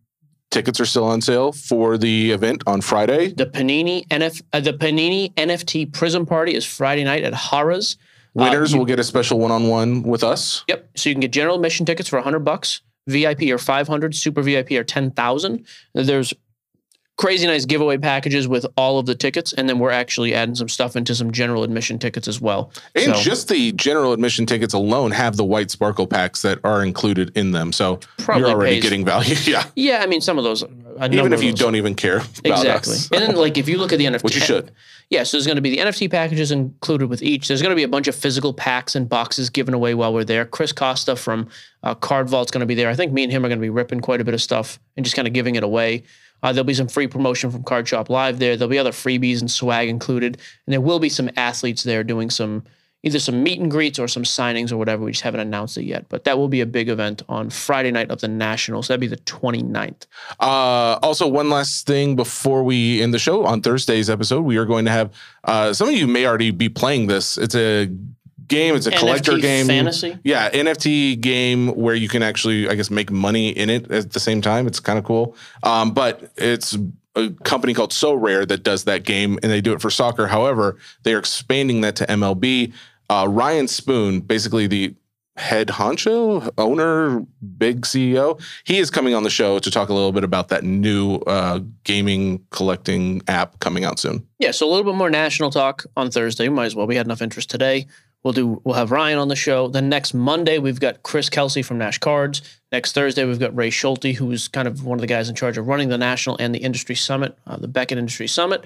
[0.53, 3.33] tickets are still on sale for the event on Friday.
[3.33, 7.97] the Panini NF, uh, the Panini NFT Prism Party is Friday night at Harrah's.
[8.37, 10.63] Uh, Winners you- will get a special one-on-one with us.
[10.69, 10.91] Yep.
[10.97, 12.83] So you can get general admission tickets for 100 bucks.
[13.09, 15.67] VIP or 500, super VIP are 10,000.
[15.95, 16.33] There's
[17.17, 20.69] crazy nice giveaway packages with all of the tickets, and then we're actually adding some
[20.69, 22.73] stuff into some general admission tickets as well.
[22.95, 26.85] And So, just the general admission tickets alone have the white sparkle packs that are
[26.85, 27.73] included in them.
[27.73, 29.35] So you're already pays- getting value.
[29.45, 29.65] yeah.
[29.77, 30.65] yeah, I mean some of those.
[31.11, 31.59] Even if you those.
[31.61, 32.93] don't even care about exactly.
[32.95, 33.11] us.
[33.11, 34.73] and then like if you look at the NFT, Which you should.
[35.11, 37.47] Yeah, so there's going to be the NFT packages included with each.
[37.47, 40.25] There's going to be a bunch of physical packs and boxes given away while we're
[40.25, 40.47] there.
[40.47, 41.49] Chris Costa from
[41.83, 42.89] uh, Card Vault's going to be there.
[42.89, 44.79] I think me and him are going to be ripping quite a bit of stuff
[44.97, 46.05] and just kind of giving it away.
[46.43, 48.57] Uh, there'll be some free promotion from Card Shop Live there.
[48.57, 52.31] There'll be other freebies and swag included, and there will be some athletes there doing
[52.31, 52.65] some
[53.05, 55.05] either some meet and greets or some signings or whatever.
[55.05, 57.91] We just haven't announced it yet, but that will be a big event on Friday
[57.91, 58.89] night of the Nationals.
[58.89, 60.07] That'd be the 29th.
[60.39, 64.65] Uh, also, one last thing before we end the show on Thursday's episode, we are
[64.65, 65.13] going to have
[65.45, 67.39] uh, some of you may already be playing this.
[67.39, 67.91] It's a
[68.53, 69.67] game, it's a collector game.
[69.67, 70.19] fantasy.
[70.25, 74.21] Yeah, NFT game where you can actually, I guess, make money in it at the
[74.21, 74.67] same time.
[74.67, 75.37] It's kind of cool.
[75.63, 76.77] Um, but it's
[77.17, 80.27] a company called Sorare that does that game, and they do it for soccer.
[80.27, 82.73] However, they are expanding that to MLB.
[83.11, 84.95] Uh, Ryan Spoon, basically the
[85.37, 87.25] head honcho, owner,
[87.57, 90.63] big CEO, he is coming on the show to talk a little bit about that
[90.63, 94.27] new uh, gaming collecting app coming out soon.
[94.39, 96.49] Yeah, so a little bit more national talk on Thursday.
[96.49, 96.87] Might as well.
[96.87, 97.87] We had enough interest today.
[98.25, 98.61] We'll do.
[98.65, 99.67] We'll have Ryan on the show.
[99.69, 102.41] Then next Monday we've got Chris Kelsey from Nash Cards.
[102.71, 105.59] Next Thursday we've got Ray Schulte, who's kind of one of the guys in charge
[105.59, 108.65] of running the national and the industry summit, uh, the Beckett Industry Summit.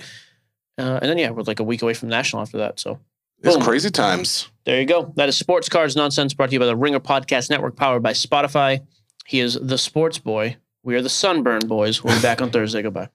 [0.78, 2.78] Uh, and then yeah, we're like a week away from national after that.
[2.78, 2.98] So
[3.42, 3.64] It's Boom.
[3.64, 4.50] crazy times.
[4.64, 5.12] there you go.
[5.16, 8.12] That is Sports Cards Nonsense brought to you by the Ringer Podcast Network, powered by
[8.12, 8.80] Spotify.
[9.26, 10.56] He is the Sports Boy.
[10.82, 12.04] We are the Sunburn Boys.
[12.04, 12.82] We'll be back on Thursday.
[12.82, 13.08] Goodbye.